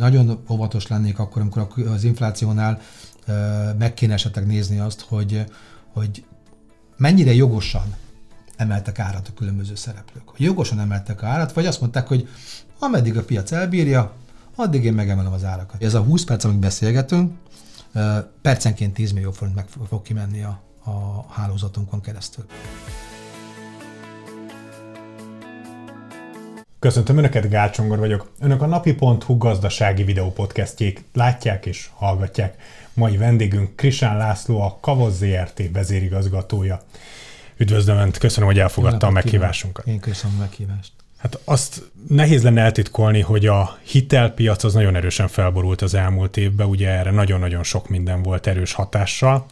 Nagyon 0.00 0.42
óvatos 0.48 0.86
lennék 0.86 1.18
akkor, 1.18 1.42
amikor 1.42 1.68
az 1.86 2.04
inflációnál 2.04 2.80
meg 3.78 3.94
kéne 3.94 4.12
esetleg 4.12 4.46
nézni 4.46 4.78
azt, 4.78 5.00
hogy, 5.00 5.44
hogy 5.92 6.24
mennyire 6.96 7.34
jogosan 7.34 7.94
emeltek 8.56 8.98
árat 8.98 9.28
a 9.28 9.34
különböző 9.34 9.74
szereplők. 9.74 10.24
Jogosan 10.36 10.80
emeltek 10.80 11.22
árat, 11.22 11.52
vagy 11.52 11.66
azt 11.66 11.80
mondták, 11.80 12.06
hogy 12.08 12.28
ameddig 12.78 13.16
a 13.16 13.24
piac 13.24 13.52
elbírja, 13.52 14.12
addig 14.54 14.84
én 14.84 14.92
megemelem 14.92 15.32
az 15.32 15.44
árakat. 15.44 15.82
Ez 15.82 15.94
a 15.94 16.00
20 16.00 16.24
perc, 16.24 16.44
amit 16.44 16.58
beszélgetünk, 16.58 17.32
percenként 18.42 18.94
10 18.94 19.12
millió 19.12 19.30
forint 19.30 19.56
meg 19.56 19.66
fog 19.88 20.02
kimenni 20.02 20.42
a, 20.42 20.62
a 20.84 21.24
hálózatunkon 21.32 22.00
keresztül. 22.00 22.44
Köszöntöm 26.80 27.18
Önöket, 27.18 27.48
Gácsongor 27.48 27.98
vagyok. 27.98 28.30
Önök 28.40 28.62
a 28.62 28.66
napi.hu 28.66 29.36
gazdasági 29.36 30.04
videópodcastjét 30.04 31.04
látják 31.12 31.66
és 31.66 31.88
hallgatják. 31.94 32.54
Mai 32.94 33.16
vendégünk 33.16 33.76
Krisán 33.76 34.16
László, 34.16 34.60
a 34.60 34.78
Kavoz 34.80 35.16
ZRT 35.16 35.62
vezérigazgatója. 35.72 36.82
Üdvözlöm 37.56 37.96
Önt, 37.96 38.18
köszönöm, 38.18 38.48
hogy 38.48 38.58
elfogadta 38.58 39.06
a 39.06 39.10
meghívásunkat. 39.10 39.86
Én 39.86 40.00
köszönöm 40.00 40.36
a 40.36 40.40
meghívást. 40.40 40.92
Hát 41.16 41.38
azt 41.44 41.82
nehéz 42.08 42.42
lenne 42.42 42.60
eltitkolni, 42.60 43.20
hogy 43.20 43.46
a 43.46 43.78
hitelpiac 43.82 44.64
az 44.64 44.74
nagyon 44.74 44.96
erősen 44.96 45.28
felborult 45.28 45.82
az 45.82 45.94
elmúlt 45.94 46.36
évben, 46.36 46.66
ugye 46.66 46.88
erre 46.88 47.10
nagyon-nagyon 47.10 47.62
sok 47.62 47.88
minden 47.88 48.22
volt 48.22 48.46
erős 48.46 48.72
hatással. 48.72 49.46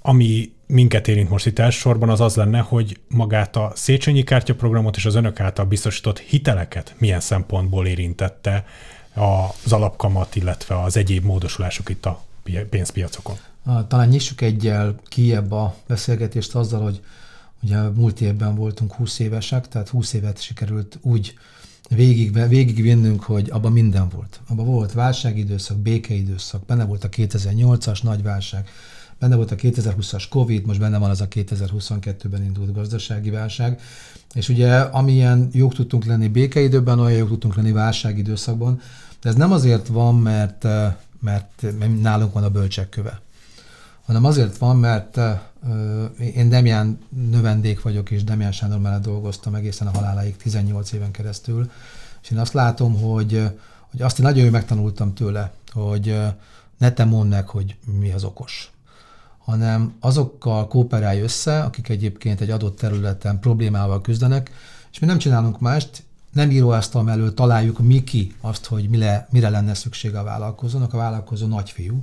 Ami 0.00 0.52
minket 0.66 1.08
érint 1.08 1.30
most 1.30 1.46
itt 1.46 1.58
elsősorban 1.58 2.08
az 2.08 2.20
az 2.20 2.34
lenne, 2.34 2.58
hogy 2.58 3.00
magát 3.08 3.56
a 3.56 3.72
Széchenyi 3.74 4.22
kártyaprogramot 4.22 4.96
és 4.96 5.04
az 5.04 5.14
önök 5.14 5.40
által 5.40 5.64
biztosított 5.64 6.18
hiteleket 6.18 6.94
milyen 6.98 7.20
szempontból 7.20 7.86
érintette 7.86 8.64
az 9.64 9.72
alapkamat, 9.72 10.36
illetve 10.36 10.82
az 10.82 10.96
egyéb 10.96 11.24
módosulások 11.24 11.88
itt 11.88 12.06
a 12.06 12.22
pénzpiacokon. 12.70 13.36
Talán 13.88 14.08
nyissuk 14.08 14.40
egyel 14.40 14.94
kiebb 15.08 15.52
a 15.52 15.74
beszélgetést 15.86 16.54
azzal, 16.54 16.82
hogy 16.82 17.00
ugye 17.62 17.80
múlt 17.80 18.20
évben 18.20 18.54
voltunk 18.54 18.92
20 18.92 19.18
évesek, 19.18 19.68
tehát 19.68 19.88
20 19.88 20.12
évet 20.12 20.40
sikerült 20.42 20.98
úgy 21.02 21.34
végig, 21.88 22.48
végig 22.48 22.82
vinnünk, 22.82 23.22
hogy 23.22 23.50
abban 23.50 23.72
minden 23.72 24.08
volt. 24.08 24.40
Abban 24.48 24.66
volt 24.66 24.92
válságidőszak, 24.92 25.76
békeidőszak, 25.76 26.66
benne 26.66 26.84
volt 26.84 27.04
a 27.04 27.08
2008-as 27.08 28.02
nagy 28.02 28.22
válság, 28.22 28.68
benne 29.18 29.36
volt 29.36 29.50
a 29.50 29.54
2020-as 29.54 30.24
Covid, 30.30 30.66
most 30.66 30.80
benne 30.80 30.98
van 30.98 31.10
az 31.10 31.20
a 31.20 31.28
2022-ben 31.28 32.44
indult 32.44 32.72
gazdasági 32.72 33.30
válság, 33.30 33.80
és 34.34 34.48
ugye 34.48 34.78
amilyen 34.78 35.48
jók 35.52 35.74
tudtunk 35.74 36.04
lenni 36.04 36.28
békeidőben, 36.28 36.98
olyan 36.98 37.18
jók 37.18 37.28
tudtunk 37.28 37.54
lenni 37.54 37.72
válságidőszakban, 37.72 38.80
de 39.22 39.28
ez 39.28 39.34
nem 39.34 39.52
azért 39.52 39.86
van, 39.86 40.14
mert, 40.18 40.66
mert 41.20 41.64
nálunk 42.00 42.32
van 42.32 42.44
a 42.44 42.50
bölcsek 42.50 42.88
köve, 42.88 43.20
hanem 44.04 44.24
azért 44.24 44.58
van, 44.58 44.76
mert 44.76 45.20
én 46.34 46.48
Demián 46.48 46.98
növendék 47.30 47.82
vagyok, 47.82 48.10
és 48.10 48.24
Demián 48.24 48.52
Sándor 48.52 48.78
mellett 48.78 49.02
dolgoztam 49.02 49.54
egészen 49.54 49.86
a 49.86 49.90
haláláig 49.90 50.36
18 50.36 50.92
éven 50.92 51.10
keresztül, 51.10 51.70
és 52.22 52.30
én 52.30 52.38
azt 52.38 52.52
látom, 52.52 53.00
hogy, 53.00 53.50
hogy 53.90 54.02
azt 54.02 54.18
én 54.18 54.26
nagyon 54.26 54.42
jól 54.42 54.50
megtanultam 54.50 55.14
tőle, 55.14 55.52
hogy 55.72 56.16
ne 56.78 56.92
te 56.92 57.04
mondd 57.04 57.30
meg, 57.30 57.48
hogy 57.48 57.76
mi 57.98 58.12
az 58.12 58.24
okos 58.24 58.70
hanem 59.48 59.94
azokkal 60.00 60.68
kooperálj 60.68 61.20
össze, 61.20 61.62
akik 61.62 61.88
egyébként 61.88 62.40
egy 62.40 62.50
adott 62.50 62.78
területen 62.78 63.40
problémával 63.40 64.00
küzdenek, 64.00 64.50
és 64.92 64.98
mi 64.98 65.06
nem 65.06 65.18
csinálunk 65.18 65.60
mást, 65.60 66.02
nem 66.32 66.50
íróasztal 66.50 67.02
mellől 67.02 67.34
találjuk 67.34 67.78
mi 67.78 68.04
ki 68.04 68.34
azt, 68.40 68.66
hogy 68.66 68.88
mire, 68.88 69.28
mire 69.30 69.48
lenne 69.48 69.74
szükség 69.74 70.14
a 70.14 70.22
vállalkozónak. 70.22 70.94
A 70.94 70.96
vállalkozó 70.96 71.46
nagyfiú, 71.46 72.02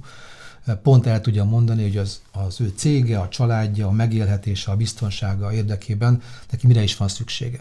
pont 0.82 1.06
el 1.06 1.22
tudja 1.22 1.44
mondani, 1.44 1.82
hogy 1.82 1.98
az, 1.98 2.22
az 2.32 2.62
ő 2.62 2.74
cége, 2.76 3.20
a 3.20 3.28
családja, 3.28 3.88
a 3.88 3.92
megélhetése, 3.92 4.72
a 4.72 4.76
biztonsága 4.76 5.54
érdekében 5.54 6.22
neki 6.52 6.68
mire 6.68 6.84
is 6.84 6.98
van 6.98 7.08
szüksége. 7.08 7.60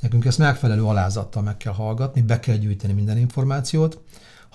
Nekünk 0.00 0.24
ezt 0.24 0.38
megfelelő 0.38 0.84
alázattal 0.84 1.42
meg 1.42 1.56
kell 1.56 1.72
hallgatni, 1.72 2.22
be 2.22 2.40
kell 2.40 2.56
gyűjteni 2.56 2.92
minden 2.92 3.18
információt, 3.18 3.98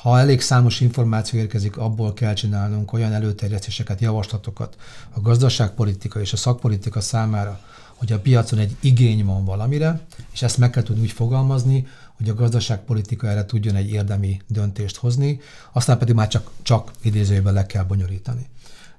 ha 0.02 0.20
elég 0.20 0.42
számos 0.42 0.80
információ 0.80 1.40
érkezik, 1.40 1.78
abból 1.78 2.14
kell 2.14 2.34
csinálnunk 2.34 2.94
olyan 2.94 3.14
előterjesztéseket, 3.14 4.02
javaslatokat 4.02 4.76
a 5.10 5.22
gazdaságpolitika 5.22 6.20
és 6.20 6.34
a 6.34 6.38
szakpolitika 6.38 7.02
számára, 7.02 7.60
hogy 7.96 8.12
a 8.12 8.20
piacon 8.20 8.59
egy 8.59 8.76
igény 8.80 9.26
van 9.26 9.46
valamire, 9.46 10.00
és 10.32 10.42
ezt 10.42 10.58
meg 10.58 10.70
kell 10.70 10.84
tudni 10.84 11.02
úgy 11.02 11.12
fogalmazni, 11.12 11.88
hogy 12.18 12.30
a 12.30 12.34
gazdaságpolitika 12.34 13.28
erre 13.28 13.46
tudjon 13.46 13.76
egy 13.76 13.90
érdemi 13.90 14.42
döntést 14.48 14.98
hozni, 14.98 15.40
aztán 15.72 15.98
pedig 15.98 16.16
már 16.16 16.28
csak, 16.28 16.52
csak 16.62 16.92
idézőjében 17.02 17.54
le 17.54 17.66
kell 17.66 17.84
bonyolítani. 17.84 18.48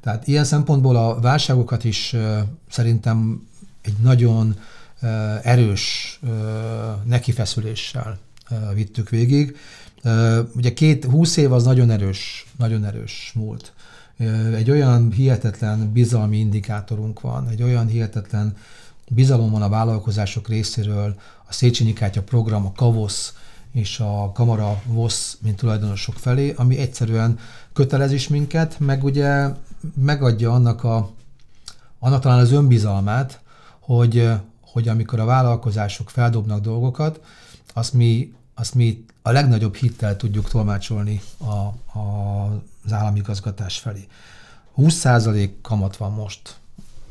Tehát 0.01 0.27
ilyen 0.27 0.45
szempontból 0.45 0.97
a 0.97 1.21
válságokat 1.21 1.85
is 1.85 2.13
uh, 2.13 2.39
szerintem 2.69 3.47
egy 3.83 3.97
nagyon 4.03 4.57
uh, 5.03 5.47
erős 5.47 6.19
uh, 6.23 6.31
nekifeszüléssel 7.05 8.19
vittük 8.75 9.09
végig, 9.09 9.57
Ugye 10.57 10.73
két, 10.75 11.05
húsz 11.05 11.37
év 11.37 11.53
az 11.53 11.65
nagyon 11.65 11.91
erős, 11.91 12.47
nagyon 12.59 12.85
erős 12.85 13.33
múlt. 13.35 13.73
Egy 14.55 14.71
olyan 14.71 15.13
hihetetlen 15.13 15.93
bizalmi 15.93 16.39
indikátorunk 16.39 17.21
van, 17.21 17.49
egy 17.49 17.63
olyan 17.63 17.87
hihetetlen 17.87 18.57
bizalom 19.09 19.51
van 19.51 19.63
a 19.63 19.69
vállalkozások 19.69 20.49
részéről, 20.49 21.15
a 21.49 21.53
Széchenyi 21.53 21.93
Kártya 21.93 22.23
program, 22.23 22.67
a 22.67 22.73
KAVOSZ 22.73 23.35
és 23.73 24.01
a 24.01 24.33
Kamara 24.35 24.83
VOSZ, 24.87 25.39
mint 25.43 25.57
tulajdonosok 25.57 26.15
felé, 26.15 26.55
ami 26.57 26.79
egyszerűen 26.79 27.39
kötelez 27.73 28.13
is 28.13 28.29
minket, 28.29 28.79
meg 28.79 29.05
ugye 29.05 29.49
megadja 29.95 30.53
annak, 30.53 30.85
a, 30.85 31.11
annak 31.99 32.21
talán 32.21 32.39
az 32.39 32.53
önbizalmát, 32.53 33.41
hogy, 33.81 34.29
hogy 34.61 34.89
amikor 34.89 35.21
a 35.21 35.25
vállalkozások 35.25 36.11
feldobnak 36.11 36.61
dolgokat, 36.61 37.21
azt 37.75 37.93
mi 37.93 38.33
azt 38.55 38.75
mi 38.75 39.05
a 39.23 39.31
legnagyobb 39.31 39.75
hittel 39.75 40.17
tudjuk 40.17 40.49
tolmácsolni 40.49 41.21
a, 41.39 41.51
a, 41.99 42.45
az 42.85 42.93
állami 42.93 43.19
igazgatás 43.19 43.79
felé. 43.79 44.07
20% 44.77 45.51
kamat 45.63 45.97
van 45.97 46.13
most, 46.13 46.59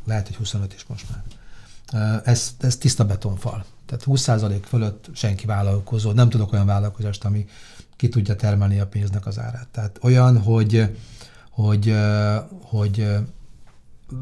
lehet, 0.06 0.28
hogy 0.28 0.36
25 0.36 0.74
is 0.74 0.86
most 0.88 1.06
már. 1.10 1.24
Ez, 2.26 2.56
ez 2.60 2.78
tiszta 2.78 3.06
betonfal. 3.06 3.66
Tehát 3.86 4.04
20% 4.08 4.62
fölött 4.68 5.10
senki 5.14 5.46
vállalkozó, 5.46 6.12
nem 6.12 6.30
tudok 6.30 6.54
olyan 6.54 6.66
vállalkozást, 6.66 7.26
ami 7.26 7.46
ki 7.96 8.10
tudja 8.10 8.36
termelni 8.36 8.80
a 8.80 8.88
pénznek 8.88 9.26
az 9.26 9.40
árát. 9.40 9.68
Tehát 9.72 10.00
olyan, 10.02 10.42
hogy, 10.42 10.98
hogy, 11.50 11.96
hogy 12.62 13.08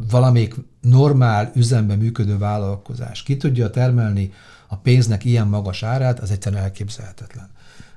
valamelyik 0.10 0.56
normál 0.82 1.52
üzemben 1.56 1.98
működő 1.98 2.38
vállalkozás 2.38 3.24
ki 3.24 3.38
tudja 3.38 3.70
termelni 3.70 4.34
a 4.68 4.76
pénznek 4.76 5.26
ilyen 5.26 5.48
magas 5.48 5.84
árát, 5.84 6.20
az 6.20 6.32
egyszerűen 6.32 6.64
elképzelhetetlen. 6.64 7.50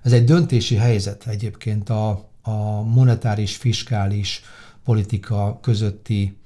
Ez 0.02 0.12
egy 0.12 0.24
döntési 0.24 0.74
helyzet 0.74 1.26
egyébként 1.26 1.88
a, 1.88 2.28
a 2.42 2.82
monetáris, 2.82 3.56
fiskális 3.56 4.42
politika 4.84 5.58
közötti 5.62 6.36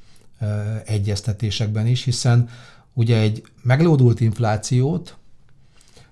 ö, 0.41 0.47
egyeztetésekben 0.85 1.87
is, 1.87 2.05
hiszen 2.05 2.49
ugye 2.93 3.19
egy 3.19 3.43
meglódult 3.63 4.21
inflációt, 4.21 5.17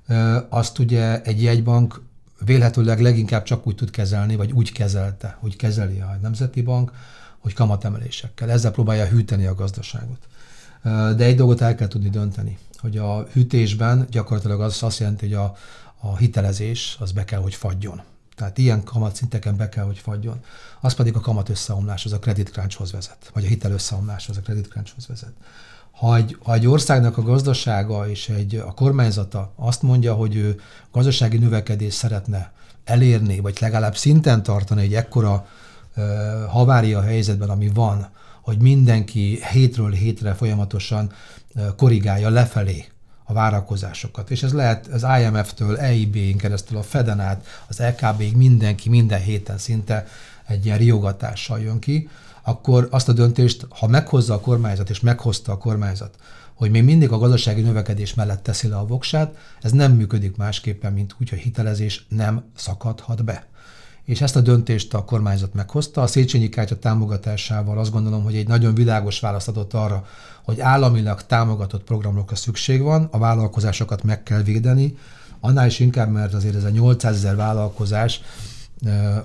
ö, 0.07 0.39
azt 0.49 0.79
ugye 0.79 1.23
egy 1.23 1.43
jegybank 1.43 2.03
vélhetőleg 2.45 3.01
leginkább 3.01 3.43
csak 3.43 3.67
úgy 3.67 3.75
tud 3.75 3.91
kezelni, 3.91 4.37
vagy 4.37 4.53
úgy 4.53 4.73
kezelte, 4.73 5.37
hogy 5.41 5.57
kezeli 5.57 6.01
a 6.01 6.19
Nemzeti 6.23 6.63
Bank, 6.63 6.93
hogy 7.43 7.55
kamatemelésekkel. 7.55 8.51
Ezzel 8.51 8.71
próbálja 8.71 9.07
hűteni 9.07 9.47
a 9.47 9.55
gazdaságot. 9.55 10.27
De 11.17 11.25
egy 11.25 11.37
dolgot 11.37 11.61
el 11.61 11.75
kell 11.75 11.89
tudni 11.89 12.11
dönteni 12.11 12.59
hogy 12.83 12.99
a 12.99 13.27
hűtésben 13.33 14.07
gyakorlatilag 14.11 14.61
az 14.61 14.83
azt 14.83 14.99
jelenti, 14.99 15.27
hogy 15.27 15.35
a, 15.35 15.57
a 16.01 16.17
hitelezés 16.17 16.97
az 17.01 17.13
be 17.13 17.25
kell, 17.25 17.41
hogy 17.41 17.55
fagyjon. 17.55 18.03
Tehát 18.37 18.59
ilyen 18.59 18.85
kamatszinteken 18.85 19.57
be 19.57 19.69
kell, 19.69 19.85
hogy 19.85 19.99
fagyjon. 19.99 20.41
Az 20.81 20.95
pedig 20.95 21.17
a 21.17 21.21
kamat 21.21 21.49
összeomlás, 21.49 22.05
az 22.05 22.13
a 22.13 22.19
credit 22.19 22.51
crunchhoz 22.51 22.93
vezet, 22.93 23.31
vagy 23.35 23.45
a 23.45 23.49
hitel 23.49 23.73
összeomlás, 23.73 24.29
az 24.29 24.37
a 24.37 24.41
credit 24.41 24.69
crunchhoz 24.69 25.07
vezet. 25.07 25.33
Ha 25.91 26.17
egy, 26.17 26.37
ha 26.43 26.55
egy 26.55 26.67
országnak 26.67 27.17
a 27.17 27.23
gazdasága 27.23 28.09
és 28.09 28.29
egy, 28.29 28.57
a 28.57 28.73
kormányzata 28.73 29.53
azt 29.57 29.83
mondja, 29.83 30.15
hogy 30.15 30.37
ő 30.37 30.61
gazdasági 30.93 31.39
növekedést 31.39 31.97
szeretne 31.97 32.53
elérni, 32.85 33.41
vagy 33.41 33.57
legalább 33.61 33.97
szinten 33.97 34.43
tartani 34.43 34.83
egy 34.83 34.95
ekkora 34.95 35.47
havária 36.49 37.01
helyzetben, 37.01 37.49
ami 37.49 37.69
van, 37.75 38.09
hogy 38.43 38.59
mindenki 38.59 39.41
hétről 39.51 39.91
hétre 39.91 40.35
folyamatosan 40.35 41.13
korrigálja 41.77 42.29
lefelé 42.29 42.85
a 43.25 43.33
várakozásokat. 43.33 44.31
És 44.31 44.43
ez 44.43 44.53
lehet 44.53 44.87
az 44.87 45.07
IMF-től, 45.21 45.79
EIB-n 45.79 46.37
keresztül, 46.37 46.79
a 46.79 46.83
Feden 46.83 47.21
át, 47.21 47.47
az 47.69 47.79
LKB-ig 47.79 48.37
mindenki 48.37 48.89
minden 48.89 49.21
héten 49.21 49.59
szinte 49.59 50.07
egy 50.47 50.65
ilyen 50.65 50.79
riogatással 50.79 51.61
jön 51.61 51.79
ki, 51.79 52.09
akkor 52.43 52.89
azt 52.91 53.09
a 53.09 53.13
döntést, 53.13 53.67
ha 53.69 53.87
meghozza 53.87 54.35
a 54.35 54.41
kormányzat, 54.41 54.91
és 54.91 55.01
meghozta 55.01 55.53
a 55.53 55.59
kormányzat, 55.59 56.17
hogy 56.55 56.71
még 56.71 56.85
mindig 56.85 57.11
a 57.11 57.19
gazdasági 57.19 57.61
növekedés 57.61 58.15
mellett 58.15 58.43
teszi 58.43 58.69
le 58.69 58.77
a 58.77 58.87
voksát, 58.87 59.37
ez 59.61 59.73
nem 59.73 59.93
működik 59.93 60.37
másképpen, 60.37 60.93
mint 60.93 61.15
úgy, 61.21 61.29
hogy 61.29 61.39
hitelezés 61.39 62.07
nem 62.09 62.45
szakadhat 62.57 63.25
be. 63.25 63.47
És 64.05 64.21
ezt 64.21 64.37
a 64.37 64.41
döntést 64.41 64.95
a 64.95 65.05
kormányzat 65.05 65.55
meghozta. 65.55 66.03
A 66.03 66.07
Széchenyi 66.07 66.49
kártya 66.49 66.79
támogatásával 66.79 67.79
azt 67.79 67.93
gondolom, 67.93 68.23
hogy 68.23 68.37
egy 68.37 68.49
nagyon 68.49 68.75
világos 68.75 69.21
választ 69.21 69.49
adott 69.49 69.73
arra, 69.75 70.07
hogy 70.45 70.61
államilag 70.61 71.23
támogatott 71.27 71.85
programokra 71.85 72.37
szükség 72.37 72.83
van, 72.83 73.09
a 73.11 73.19
vállalkozásokat 73.19 74.03
meg 74.03 74.23
kell 74.23 74.43
védeni, 74.43 74.97
annál 75.41 75.67
is 75.67 75.79
inkább, 75.79 76.11
mert 76.11 76.35
azért 76.35 76.55
ez 76.55 76.65
a 76.65 76.71
800 76.71 77.15
ezer 77.15 77.37
vállalkozás 77.37 78.21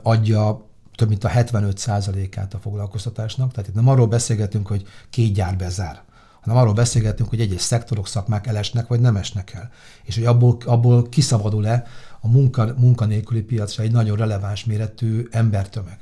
adja 0.01 0.65
több 0.95 1.09
mint 1.09 1.23
a 1.23 1.29
75%-át 1.29 2.53
a 2.53 2.57
foglalkoztatásnak. 2.57 3.51
Tehát 3.51 3.69
itt 3.69 3.75
nem 3.75 3.87
arról 3.87 4.07
beszélgetünk, 4.07 4.67
hogy 4.67 4.85
két 5.09 5.33
gyár 5.33 5.55
bezár, 5.55 6.01
hanem 6.41 6.57
arról 6.57 6.73
beszélgetünk, 6.73 7.29
hogy 7.29 7.39
egyes 7.39 7.61
szektorok, 7.61 8.07
szakmák 8.07 8.47
elesnek, 8.47 8.87
vagy 8.87 8.99
nem 8.99 9.15
esnek 9.15 9.53
el. 9.53 9.69
És 10.03 10.15
hogy 10.15 10.25
abból, 10.25 10.57
abból 10.65 11.09
kiszabadul-e 11.09 11.85
a 12.27 12.31
munka, 12.31 12.73
munkanélküli 12.77 13.41
piacra 13.41 13.83
egy 13.83 13.91
nagyon 13.91 14.17
releváns 14.17 14.65
méretű 14.65 15.27
embertömeg. 15.31 15.97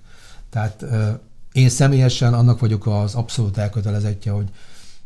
Tehát 0.49 0.85
én 1.51 1.69
személyesen 1.69 2.33
annak 2.33 2.59
vagyok 2.59 2.87
az 2.87 3.15
abszolút 3.15 3.57
elkötelezettje, 3.57 4.31
hogy 4.31 4.49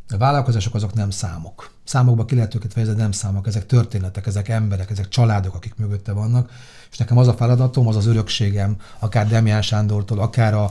a 0.09 0.17
vállalkozások 0.17 0.75
azok 0.75 0.93
nem 0.93 1.09
számok. 1.09 1.71
Számokba 1.83 2.25
ki 2.25 2.35
lehet 2.35 2.55
őket 2.55 2.73
fejezni, 2.73 2.95
nem 2.95 3.11
számok, 3.11 3.47
ezek 3.47 3.65
történetek, 3.65 4.27
ezek 4.27 4.49
emberek, 4.49 4.89
ezek 4.91 5.07
családok, 5.07 5.55
akik 5.55 5.75
mögötte 5.75 6.11
vannak, 6.11 6.49
és 6.91 6.97
nekem 6.97 7.17
az 7.17 7.27
a 7.27 7.33
feladatom, 7.33 7.87
az 7.87 7.95
az 7.95 8.05
örökségem, 8.05 8.75
akár 8.99 9.27
Demián 9.27 9.61
Sándortól, 9.61 10.19
akár 10.19 10.53
a, 10.53 10.63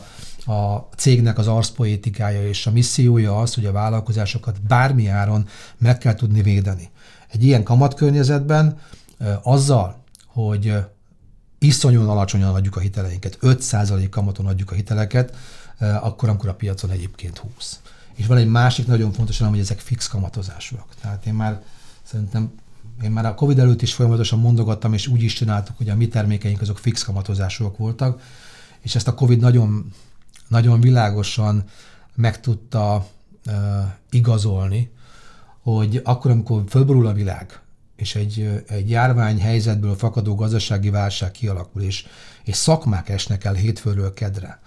a 0.53 0.89
cégnek 0.97 1.39
az 1.39 1.47
arszpoétikája 1.47 2.49
és 2.49 2.67
a 2.67 2.71
missziója 2.71 3.41
az, 3.41 3.55
hogy 3.55 3.67
a 3.67 3.73
vállalkozásokat 3.73 4.63
bármi 4.63 5.07
áron 5.07 5.47
meg 5.79 5.99
kell 5.99 6.15
tudni 6.15 6.43
védeni. 6.43 6.91
Egy 7.29 7.45
ilyen 7.45 7.63
kamatkörnyezetben 7.63 8.79
azzal, 9.43 9.97
hogy 10.39 10.75
iszonyúan 11.59 12.09
alacsonyan 12.09 12.55
adjuk 12.55 12.77
a 12.77 12.81
hiteleinket, 12.81 13.39
5% 13.43 14.07
kamaton 14.11 14.47
adjuk 14.47 14.71
a 14.71 14.75
hiteleket, 14.75 15.37
akkor, 15.79 16.29
amikor 16.29 16.49
a 16.49 16.55
piacon 16.55 16.91
egyébként 16.91 17.39
20. 17.39 17.81
És 18.15 18.27
van 18.27 18.37
egy 18.37 18.49
másik 18.49 18.87
nagyon 18.87 19.13
fontos 19.13 19.39
hogy 19.39 19.59
ezek 19.59 19.79
fix 19.79 20.09
kamatozásúak. 20.09 20.95
Tehát 21.01 21.27
én 21.27 21.35
már 21.35 21.63
szerintem 22.03 22.53
én 23.03 23.11
már 23.11 23.27
a 23.27 23.35
Covid 23.35 23.59
előtt 23.59 23.83
is 23.83 23.95
folyamatosan 23.95 24.39
mondogattam, 24.39 24.93
és 24.93 25.07
úgy 25.07 25.23
is 25.23 25.33
csináltuk, 25.33 25.77
hogy 25.77 25.89
a 25.89 25.97
mi 25.97 26.09
termékeink 26.09 26.61
azok 26.61 26.79
fix 26.79 27.03
kamatozásúak 27.03 27.77
voltak, 27.77 28.23
és 28.81 28.95
ezt 28.95 29.09
a 29.09 29.15
Covid 29.15 29.41
nagyon, 29.41 29.93
nagyon 30.49 30.81
világosan 30.81 31.65
meg 32.15 32.41
tudta 32.41 33.07
uh, 33.47 33.55
igazolni, 34.11 34.91
hogy 35.63 36.01
akkor, 36.05 36.31
amikor 36.31 36.65
fölborul 36.69 37.07
a 37.07 37.13
világ, 37.13 37.61
és 37.99 38.15
egy, 38.15 38.65
egy 38.67 38.91
járvány 38.91 39.41
helyzetből 39.41 39.97
fakadó 39.97 40.35
gazdasági 40.35 40.91
válság 40.91 41.31
kialakul, 41.31 41.83
és, 41.83 42.07
és 42.45 42.57
szakmák 42.57 43.09
esnek 43.09 43.45
el 43.45 43.55
hétfőről 43.55 44.15
kedre, 44.15 44.61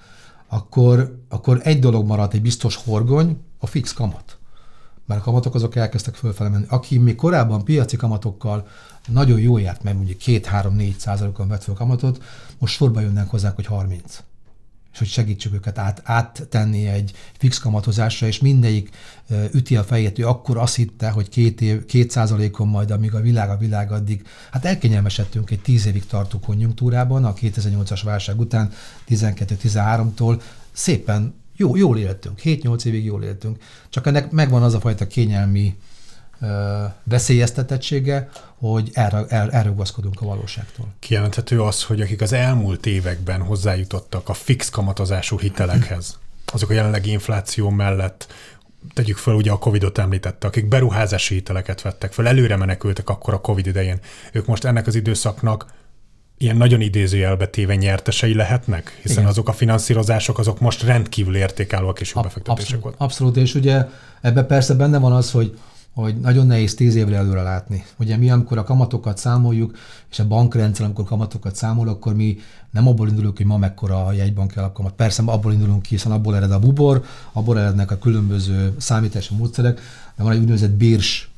akkor, 0.47 1.23
akkor 1.29 1.59
egy 1.63 1.79
dolog 1.79 2.05
maradt, 2.05 2.33
egy 2.33 2.41
biztos 2.41 2.75
horgony, 2.75 3.41
a 3.59 3.67
fix 3.67 3.93
kamat. 3.93 4.37
Mert 5.05 5.21
a 5.21 5.23
kamatok 5.23 5.55
azok 5.55 5.75
elkezdtek 5.75 6.15
fölfele 6.15 6.49
menni. 6.49 6.65
Aki 6.69 6.97
még 6.97 7.15
korábban 7.15 7.63
piaci 7.63 7.95
kamatokkal 7.97 8.67
nagyon 9.07 9.39
jó 9.39 9.57
járt, 9.57 9.83
mert 9.83 9.95
mondjuk 9.95 10.19
2-3-4 10.25 10.95
százalékon 10.97 11.47
vett 11.47 11.63
fel 11.63 11.75
kamatot, 11.75 12.23
most 12.57 12.75
sorba 12.75 12.99
jönnek 12.99 13.29
hozzánk, 13.29 13.55
hogy 13.55 13.65
30 13.65 14.23
és 14.91 14.97
hogy 14.97 15.07
segítsük 15.07 15.53
őket 15.53 15.77
át, 15.77 16.01
áttenni 16.03 16.87
egy 16.87 17.11
fix 17.37 17.57
kamatozásra, 17.57 18.27
és 18.27 18.39
mindegyik 18.39 18.89
üti 19.51 19.75
a 19.75 19.83
fejét, 19.83 20.19
ő 20.19 20.27
akkor 20.27 20.57
azt 20.57 20.75
hitte, 20.75 21.09
hogy 21.09 21.29
két, 21.29 21.61
év, 21.61 21.85
két 21.85 22.11
százalékon 22.11 22.67
majd, 22.67 22.91
amíg 22.91 23.13
a 23.13 23.21
világ 23.21 23.49
a 23.49 23.57
világ 23.57 23.91
addig, 23.91 24.25
hát 24.51 24.65
elkényelmesedtünk 24.65 25.49
egy 25.51 25.61
tíz 25.61 25.85
évig 25.85 26.05
tartó 26.05 26.39
konjunktúrában, 26.39 27.25
a 27.25 27.33
2008-as 27.33 28.01
válság 28.03 28.39
után, 28.39 28.71
12-13-tól 29.09 30.41
szépen 30.71 31.33
jó, 31.55 31.75
jól 31.75 31.97
éltünk, 31.97 32.39
7-8 32.43 32.85
évig 32.85 33.05
jól 33.05 33.23
éltünk, 33.23 33.57
csak 33.89 34.07
ennek 34.07 34.31
megvan 34.31 34.63
az 34.63 34.73
a 34.73 34.79
fajta 34.79 35.07
kényelmi 35.07 35.75
veszélyeztetettsége, 37.03 38.29
hogy 38.57 38.89
el, 38.93 39.25
el, 39.29 39.51
elrugaszkodunk 39.51 40.21
a 40.21 40.25
valóságtól. 40.25 40.87
Kijelenthető 40.99 41.61
az, 41.61 41.83
hogy 41.83 42.01
akik 42.01 42.21
az 42.21 42.33
elmúlt 42.33 42.85
években 42.85 43.41
hozzájutottak 43.41 44.29
a 44.29 44.33
fix 44.33 44.69
kamatozású 44.69 45.39
hitelekhez, 45.39 46.19
azok 46.53 46.69
a 46.69 46.73
jelenlegi 46.73 47.11
infláció 47.11 47.69
mellett 47.69 48.33
tegyük 48.93 49.17
fel, 49.17 49.33
ugye 49.33 49.51
a 49.51 49.57
Covid-ot 49.57 49.97
említette, 49.97 50.47
akik 50.47 50.67
beruházási 50.67 51.33
hiteleket 51.33 51.81
vettek 51.81 52.13
fel, 52.13 52.27
előre 52.27 52.55
menekültek 52.55 53.09
akkor 53.09 53.33
a 53.33 53.41
Covid 53.41 53.67
idején. 53.67 53.99
Ők 54.31 54.45
most 54.45 54.63
ennek 54.63 54.87
az 54.87 54.95
időszaknak 54.95 55.65
ilyen 56.37 56.57
nagyon 56.57 56.81
idézőjelbe 56.81 57.47
téve 57.47 57.75
nyertesei 57.75 58.33
lehetnek? 58.33 58.99
Hiszen 59.01 59.17
Igen. 59.17 59.29
azok 59.29 59.47
a 59.47 59.53
finanszírozások 59.53 60.39
azok 60.39 60.59
most 60.59 60.83
rendkívül 60.83 61.35
értékállóak 61.35 61.99
és 61.99 62.13
jó 62.15 62.21
befektetések 62.21 62.75
abszolút, 62.75 62.95
Abszolút, 62.99 63.37
és 63.37 63.55
ugye 63.55 63.85
ebben 64.21 64.47
persze 64.47 64.73
benne 64.73 64.97
van 64.97 65.11
az, 65.11 65.31
hogy 65.31 65.57
hogy 65.93 66.19
nagyon 66.19 66.45
nehéz 66.45 66.75
tíz 66.75 66.95
évre 66.95 67.15
előre 67.15 67.41
látni. 67.41 67.85
Ugye 67.99 68.17
mi, 68.17 68.31
amikor 68.31 68.57
a 68.57 68.63
kamatokat 68.63 69.17
számoljuk, 69.17 69.77
és 70.11 70.19
a 70.19 70.27
bankrendszer, 70.27 70.85
amikor 70.85 71.05
kamatokat 71.05 71.55
számol, 71.55 71.87
akkor 71.87 72.15
mi 72.15 72.37
nem 72.71 72.87
abból 72.87 73.07
indulunk, 73.07 73.37
hogy 73.37 73.45
ma 73.45 73.57
mekkora 73.57 74.05
a 74.05 74.11
jegybank 74.11 74.53
kamat. 74.73 74.93
Persze 74.93 75.23
abból 75.25 75.53
indulunk 75.53 75.81
ki, 75.81 75.89
hiszen 75.89 76.11
abból 76.11 76.35
ered 76.35 76.51
a 76.51 76.59
bubor, 76.59 77.03
abból 77.31 77.59
erednek 77.59 77.91
a 77.91 77.97
különböző 77.97 78.73
számítási 78.77 79.35
módszerek, 79.35 79.79
de 80.15 80.23
van 80.23 80.31
egy 80.31 80.39
úgynevezett 80.39 80.71
bírs 80.71 81.31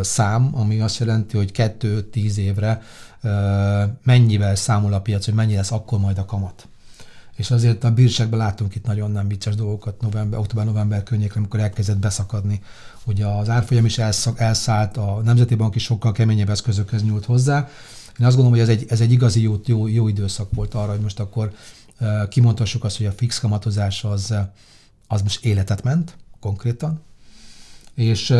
szám, 0.00 0.50
ami 0.52 0.80
azt 0.80 0.98
jelenti, 0.98 1.36
hogy 1.36 1.52
kettő-tíz 1.52 2.38
évre 2.38 2.82
mennyivel 4.02 4.54
számol 4.54 4.92
a 4.92 5.00
piac, 5.00 5.24
hogy 5.24 5.34
mennyi 5.34 5.54
lesz 5.54 5.72
akkor 5.72 5.98
majd 5.98 6.18
a 6.18 6.24
kamat. 6.24 6.68
És 7.36 7.50
azért 7.50 7.84
a 7.84 7.90
bírságban 7.90 8.38
látunk 8.38 8.74
itt 8.74 8.86
nagyon 8.86 9.10
nem 9.10 9.28
vicces 9.28 9.54
dolgokat 9.54 10.00
november, 10.00 10.38
október-november 10.38 11.02
környékre, 11.02 11.38
amikor 11.38 11.60
elkezdett 11.60 11.98
beszakadni. 11.98 12.60
Ugye 13.04 13.26
az 13.26 13.48
árfolyam 13.48 13.84
is 13.84 13.98
elszak, 13.98 14.40
elszállt, 14.40 14.96
a 14.96 15.20
Nemzeti 15.24 15.54
Bank 15.54 15.74
is 15.74 15.82
sokkal 15.82 16.12
keményebb 16.12 16.50
eszközökhez 16.50 17.02
nyúlt 17.02 17.24
hozzá. 17.24 17.68
Én 18.20 18.26
azt 18.26 18.36
gondolom, 18.36 18.50
hogy 18.50 18.60
ez 18.60 18.68
egy, 18.68 18.86
ez 18.88 19.00
egy 19.00 19.12
igazi 19.12 19.42
jó, 19.42 19.60
jó, 19.64 19.86
jó 19.86 20.08
időszak 20.08 20.48
volt 20.54 20.74
arra, 20.74 20.90
hogy 20.90 21.00
most 21.00 21.20
akkor 21.20 21.52
uh, 22.00 22.28
kimondhassuk 22.28 22.84
azt, 22.84 22.96
hogy 22.96 23.06
a 23.06 23.12
fix 23.12 23.38
kamatozás 23.38 24.04
az, 24.04 24.34
az 25.06 25.22
most 25.22 25.44
életet 25.44 25.82
ment, 25.82 26.16
konkrétan. 26.40 27.02
És, 27.94 28.34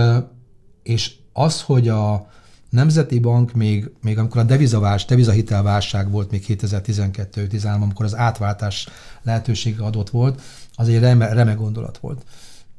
és 0.83 1.15
az, 1.33 1.63
hogy 1.63 1.89
a, 1.89 2.31
Nemzeti 2.75 3.19
Bank 3.19 3.53
még, 3.53 3.91
még 4.03 4.19
amikor 4.19 4.41
a 4.41 4.45
devizavás, 4.45 5.05
devizahitelválság 5.05 6.11
volt 6.11 6.31
még 6.31 6.45
2012-13, 6.49 7.81
amikor 7.81 8.05
az 8.05 8.17
átváltás 8.17 8.89
lehetősége 9.23 9.85
adott 9.85 10.11
volt, 10.11 10.41
az 10.75 10.89
egy 10.89 10.99
reme, 10.99 11.33
reme 11.33 11.53
gondolat 11.53 11.99
volt. 11.99 12.25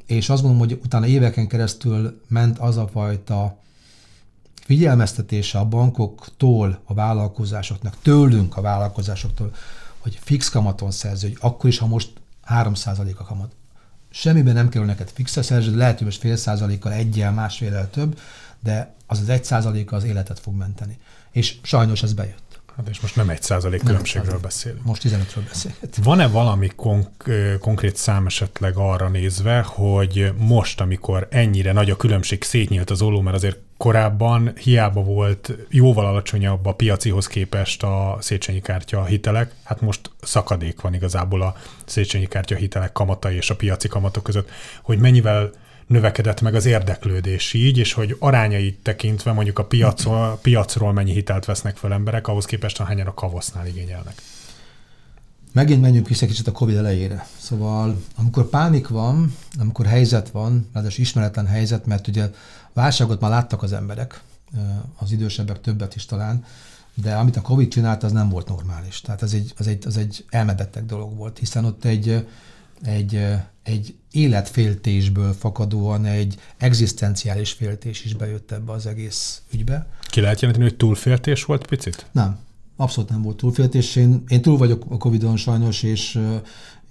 És 0.05 0.29
azt 0.29 0.41
gondolom, 0.41 0.67
hogy 0.67 0.79
utána 0.83 1.05
éveken 1.05 1.47
keresztül 1.47 2.21
ment 2.27 2.59
az 2.59 2.77
a 2.77 2.87
fajta 2.87 3.57
figyelmeztetése 4.53 5.59
a 5.59 5.65
bankoktól 5.65 6.79
a 6.83 6.93
vállalkozásoknak, 6.93 7.95
tőlünk 8.01 8.57
a 8.57 8.61
vállalkozásoktól, 8.61 9.53
hogy 9.99 10.19
fix 10.21 10.49
kamaton 10.49 10.91
szerző, 10.91 11.27
hogy 11.27 11.37
akkor 11.41 11.69
is, 11.69 11.77
ha 11.77 11.87
most 11.87 12.09
3% 12.49 13.15
a 13.17 13.23
kamat. 13.23 13.55
Semmiben 14.09 14.53
nem 14.53 14.69
kerül 14.69 14.87
neked 14.87 15.09
fixre 15.09 15.41
szerződni, 15.41 15.77
lehet, 15.77 15.97
hogy 15.97 16.05
most 16.05 16.19
fél 16.19 16.35
százalékkal, 16.35 16.91
egyel, 16.91 17.31
másfélel 17.31 17.89
több, 17.89 18.19
de 18.65 18.93
az 19.07 19.19
az 19.19 19.29
egy 19.29 19.43
százaléka 19.43 19.95
az 19.95 20.03
életet 20.03 20.39
fog 20.39 20.55
menteni. 20.55 20.97
És 21.31 21.55
sajnos 21.61 22.03
ez 22.03 22.13
bejött. 22.13 22.45
Hát 22.77 22.87
és 22.89 22.99
most 22.99 23.15
nem 23.15 23.29
egy 23.29 23.41
százalék 23.41 23.83
különbségről 23.83 24.39
beszélünk. 24.39 24.83
Most 24.83 25.01
15-ről 25.05 25.43
beszélünk. 25.47 25.79
Van-e 26.03 26.27
valami 26.27 26.67
konk- 26.75 27.29
konkrét 27.59 27.95
szám 27.95 28.25
esetleg 28.25 28.77
arra 28.77 29.09
nézve, 29.09 29.61
hogy 29.61 30.31
most, 30.37 30.81
amikor 30.81 31.27
ennyire 31.29 31.71
nagy 31.71 31.89
a 31.89 31.95
különbség, 31.95 32.43
szétnyílt 32.43 32.89
az 32.89 33.01
olló, 33.01 33.21
mert 33.21 33.35
azért 33.35 33.57
korábban 33.77 34.51
hiába 34.55 35.03
volt 35.03 35.53
jóval 35.69 36.05
alacsonyabb 36.05 36.65
a 36.65 36.73
piacihoz 36.73 37.27
képest 37.27 37.83
a 37.83 38.17
Széchenyi 38.19 38.61
kártya 38.61 39.05
hitelek, 39.05 39.51
hát 39.63 39.81
most 39.81 40.11
szakadék 40.21 40.81
van 40.81 40.93
igazából 40.93 41.41
a 41.41 41.55
Széchenyi 41.85 42.27
kártya 42.27 42.55
hitelek 42.55 42.91
kamatai 42.91 43.35
és 43.35 43.49
a 43.49 43.55
piaci 43.55 43.87
kamatok 43.87 44.23
között, 44.23 44.49
hogy 44.81 44.99
mennyivel 44.99 45.51
növekedett 45.87 46.41
meg 46.41 46.55
az 46.55 46.65
érdeklődés 46.65 47.53
így, 47.53 47.77
és 47.77 47.93
hogy 47.93 48.15
arányait 48.19 48.79
tekintve 48.81 49.31
mondjuk 49.31 49.59
a 49.59 49.65
piacról, 49.65 50.39
piacról 50.41 50.93
mennyi 50.93 51.11
hitelt 51.11 51.45
vesznek 51.45 51.77
fel 51.77 51.93
emberek, 51.93 52.27
ahhoz 52.27 52.45
képest 52.45 52.77
hányan 52.77 53.07
a 53.07 53.13
kavosznál 53.13 53.67
igényelnek. 53.67 54.21
Megint 55.51 55.81
menjünk 55.81 56.07
vissza 56.07 56.25
kicsit 56.25 56.47
a 56.47 56.51
Covid 56.51 56.75
elejére. 56.75 57.27
Szóval, 57.37 58.01
amikor 58.15 58.49
pánik 58.49 58.87
van, 58.87 59.35
amikor 59.59 59.85
helyzet 59.85 60.29
van, 60.29 60.69
ráadásul 60.73 61.03
ismeretlen 61.03 61.45
helyzet, 61.45 61.85
mert 61.85 62.07
ugye 62.07 62.29
válságot 62.73 63.21
már 63.21 63.29
láttak 63.29 63.63
az 63.63 63.73
emberek, 63.73 64.21
az 64.97 65.11
idősebbek 65.11 65.61
többet 65.61 65.95
is 65.95 66.05
talán, 66.05 66.45
de 66.93 67.15
amit 67.15 67.37
a 67.37 67.41
Covid 67.41 67.69
csinált, 67.69 68.03
az 68.03 68.11
nem 68.11 68.29
volt 68.29 68.47
normális. 68.47 69.01
Tehát 69.01 69.21
ez 69.21 69.33
egy, 69.33 69.53
az 69.57 69.67
egy, 69.67 69.87
az 69.87 69.97
egy 69.97 70.25
elmebeteg 70.29 70.85
dolog 70.85 71.15
volt, 71.17 71.37
hiszen 71.37 71.65
ott 71.65 71.85
egy, 71.85 72.27
egy, 72.81 73.21
egy 73.63 73.95
életféltésből 74.11 75.33
fakadóan 75.33 76.05
egy 76.05 76.35
egzisztenciális 76.57 77.51
féltés 77.51 78.05
is 78.05 78.13
bejött 78.13 78.51
ebbe 78.51 78.71
az 78.71 78.85
egész 78.85 79.41
ügybe. 79.53 79.87
Ki 80.09 80.21
lehet 80.21 80.41
jelenteni, 80.41 80.69
hogy 80.69 80.77
túlféltés 80.77 81.43
volt 81.43 81.67
picit? 81.67 82.05
Nem. 82.11 82.39
abszolút 82.75 83.09
nem 83.09 83.21
volt 83.21 83.37
túlféltés. 83.37 83.95
Én, 83.95 84.23
én 84.27 84.41
túl 84.41 84.57
vagyok 84.57 84.85
a 84.89 84.97
Covid-on 84.97 85.37
sajnos, 85.37 85.83
és 85.83 86.19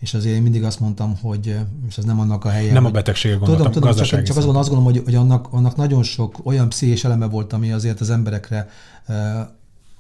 és 0.05 0.15
azért 0.15 0.35
én 0.35 0.43
mindig 0.43 0.65
azt 0.65 0.81
mondtam, 0.81 1.17
hogy, 1.21 1.57
és 1.89 1.99
ez 1.99 2.05
nem 2.05 2.21
annak 2.21 2.45
a 2.45 2.49
helye. 2.49 2.73
Nem 2.73 2.83
hogy, 2.83 2.93
a 2.93 2.95
betegségek 2.95 3.39
gondoltam, 3.39 3.73
tudom, 3.73 3.91
tudom, 3.91 4.07
csak, 4.07 4.23
csak 4.23 4.37
azon 4.37 4.57
azt 4.57 4.69
gondolom, 4.69 4.93
hogy, 4.93 5.03
hogy 5.05 5.15
annak, 5.15 5.47
annak 5.51 5.77
nagyon 5.77 6.03
sok 6.03 6.41
olyan 6.43 6.69
pszichés 6.69 7.05
eleme 7.05 7.27
volt, 7.27 7.53
ami 7.53 7.73
azért 7.73 8.01
az 8.01 8.11
emberekre 8.11 8.69
uh, 9.09 9.17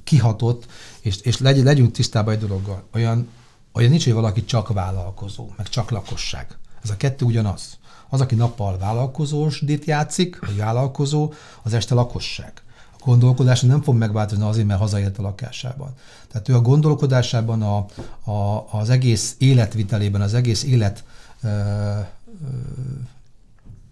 kihatott, 0.04 0.66
és, 1.00 1.20
és 1.20 1.38
legy, 1.38 1.62
legyünk 1.62 1.92
tisztában 1.92 2.34
egy 2.34 2.40
dologgal. 2.40 2.82
Olyan, 2.94 3.28
olyan 3.74 3.90
nincs, 3.90 4.04
hogy 4.04 4.12
valaki 4.12 4.44
csak 4.44 4.72
vállalkozó, 4.72 5.48
meg 5.56 5.68
csak 5.68 5.90
lakosság. 5.90 6.58
Ez 6.82 6.90
a 6.90 6.96
kettő 6.96 7.24
ugyanaz. 7.24 7.78
Az, 8.08 8.20
aki 8.20 8.34
nappal 8.34 8.78
vállalkozósdit 8.78 9.84
játszik, 9.84 10.38
vagy 10.46 10.56
vállalkozó, 10.56 11.32
az 11.62 11.74
este 11.74 11.94
lakosság 11.94 12.64
gondolkodása 13.04 13.66
nem 13.66 13.82
fog 13.82 13.96
megváltozni 13.96 14.44
azért, 14.44 14.66
mert 14.66 14.80
hazaért 14.80 15.18
a 15.18 15.22
lakásában. 15.22 15.92
Tehát 16.28 16.48
ő 16.48 16.54
a 16.54 16.60
gondolkodásában, 16.60 17.62
a, 17.62 17.86
a, 18.30 18.66
az 18.70 18.90
egész 18.90 19.34
életvitelében, 19.38 20.20
az 20.20 20.34
egész 20.34 20.62
élet 20.62 21.04
ö, 21.42 21.48
ö, 21.48 22.00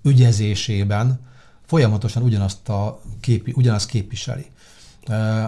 ügyezésében 0.03 1.21
folyamatosan 1.67 2.23
ugyanazt, 2.23 2.69
a 2.69 3.01
képi, 3.21 3.53
ugyanazt 3.57 3.87
képviseli. 3.87 4.47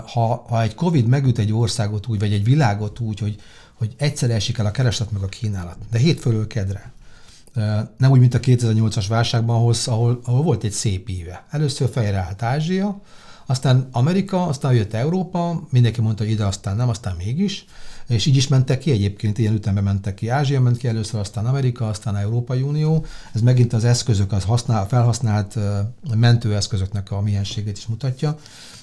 Ha, 0.06 0.44
ha 0.48 0.62
egy 0.62 0.74
Covid 0.74 1.06
megüt 1.06 1.38
egy 1.38 1.52
országot 1.52 2.06
úgy, 2.06 2.18
vagy 2.18 2.32
egy 2.32 2.44
világot 2.44 3.00
úgy, 3.00 3.18
hogy, 3.18 3.40
hogy 3.74 3.94
egyszer 3.96 4.30
esik 4.30 4.58
el 4.58 4.66
a 4.66 4.70
kereslet 4.70 5.10
meg 5.10 5.22
a 5.22 5.26
kínálat, 5.28 5.76
de 5.90 5.98
hétfőről 5.98 6.46
kedre, 6.46 6.92
nem 7.96 8.10
úgy, 8.10 8.20
mint 8.20 8.34
a 8.34 8.40
2008-as 8.40 9.04
válságban, 9.08 9.56
ahol, 9.56 9.74
ahol, 9.86 10.20
ahol 10.24 10.42
volt 10.42 10.64
egy 10.64 10.72
szép 10.72 11.08
éve. 11.08 11.44
Először 11.50 11.90
fejre 11.90 12.16
állt 12.16 12.42
Ázsia, 12.42 13.00
aztán 13.46 13.88
Amerika, 13.92 14.46
aztán 14.46 14.74
jött 14.74 14.94
Európa, 14.94 15.66
mindenki 15.70 16.00
mondta, 16.00 16.22
hogy 16.22 16.32
ide, 16.32 16.44
aztán 16.44 16.76
nem, 16.76 16.88
aztán 16.88 17.16
mégis, 17.16 17.64
és 18.08 18.26
így 18.26 18.36
is 18.36 18.48
mentek 18.48 18.78
ki 18.78 18.90
egyébként, 18.90 19.38
ilyen 19.38 19.54
ütemben 19.54 19.84
mentek 19.84 20.14
ki. 20.14 20.28
Ázsia 20.28 20.60
ment 20.60 20.76
ki 20.76 20.88
először, 20.88 21.20
aztán 21.20 21.46
Amerika, 21.46 21.88
aztán 21.88 22.16
Európai 22.16 22.62
Unió. 22.62 23.04
Ez 23.32 23.40
megint 23.40 23.72
az 23.72 23.84
eszközök, 23.84 24.32
az 24.32 24.44
használ, 24.44 24.88
felhasznált 24.88 25.58
mentőeszközöknek 26.14 27.10
a 27.10 27.20
mienségét 27.20 27.76
is 27.76 27.86
mutatja. 27.86 28.36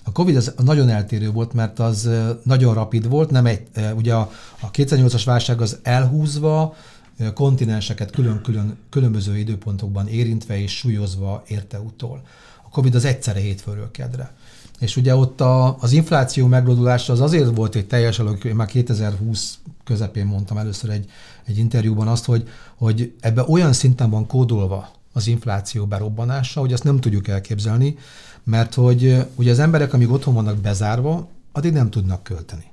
A 0.03 0.11
Covid 0.11 0.35
az 0.35 0.53
nagyon 0.63 0.89
eltérő 0.89 1.31
volt, 1.31 1.53
mert 1.53 1.79
az 1.79 2.09
nagyon 2.43 2.73
rapid 2.73 3.09
volt, 3.09 3.29
nem 3.29 3.45
egy, 3.45 3.61
ugye 3.95 4.13
a, 4.13 4.31
a 4.59 4.71
2008-as 4.71 5.21
válság 5.25 5.61
az 5.61 5.79
elhúzva, 5.83 6.75
kontinenseket 7.33 8.11
külön-külön 8.11 8.77
különböző 8.89 9.37
időpontokban 9.37 10.07
érintve 10.07 10.59
és 10.59 10.77
súlyozva 10.77 11.43
érte 11.47 11.79
utol. 11.79 12.21
A 12.63 12.69
Covid 12.69 12.95
az 12.95 13.05
egyszerre 13.05 13.39
hétfőről 13.39 13.91
kedre. 13.91 14.31
És 14.81 14.95
ugye 14.95 15.15
ott 15.15 15.41
a, 15.41 15.77
az 15.79 15.91
infláció 15.91 16.47
meglódulása 16.47 17.13
az 17.13 17.21
azért 17.21 17.55
volt 17.55 17.75
egy 17.75 17.87
teljes 17.87 18.19
alak, 18.19 18.43
én 18.43 18.55
már 18.55 18.67
2020 18.67 19.59
közepén 19.83 20.25
mondtam 20.25 20.57
először 20.57 20.89
egy, 20.89 21.09
egy 21.45 21.57
interjúban 21.57 22.07
azt, 22.07 22.25
hogy, 22.25 22.49
hogy 22.75 23.13
ebbe 23.19 23.43
olyan 23.47 23.73
szinten 23.73 24.09
van 24.09 24.27
kódolva 24.27 24.89
az 25.13 25.27
infláció 25.27 25.85
berobbanása, 25.85 26.59
hogy 26.59 26.73
azt 26.73 26.83
nem 26.83 26.99
tudjuk 26.99 27.27
elképzelni, 27.27 27.97
mert 28.43 28.73
hogy 28.73 29.25
ugye 29.35 29.51
az 29.51 29.59
emberek, 29.59 29.93
amíg 29.93 30.11
otthon 30.11 30.33
vannak 30.33 30.57
bezárva, 30.57 31.27
addig 31.51 31.73
nem 31.73 31.89
tudnak 31.89 32.23
költeni. 32.23 32.70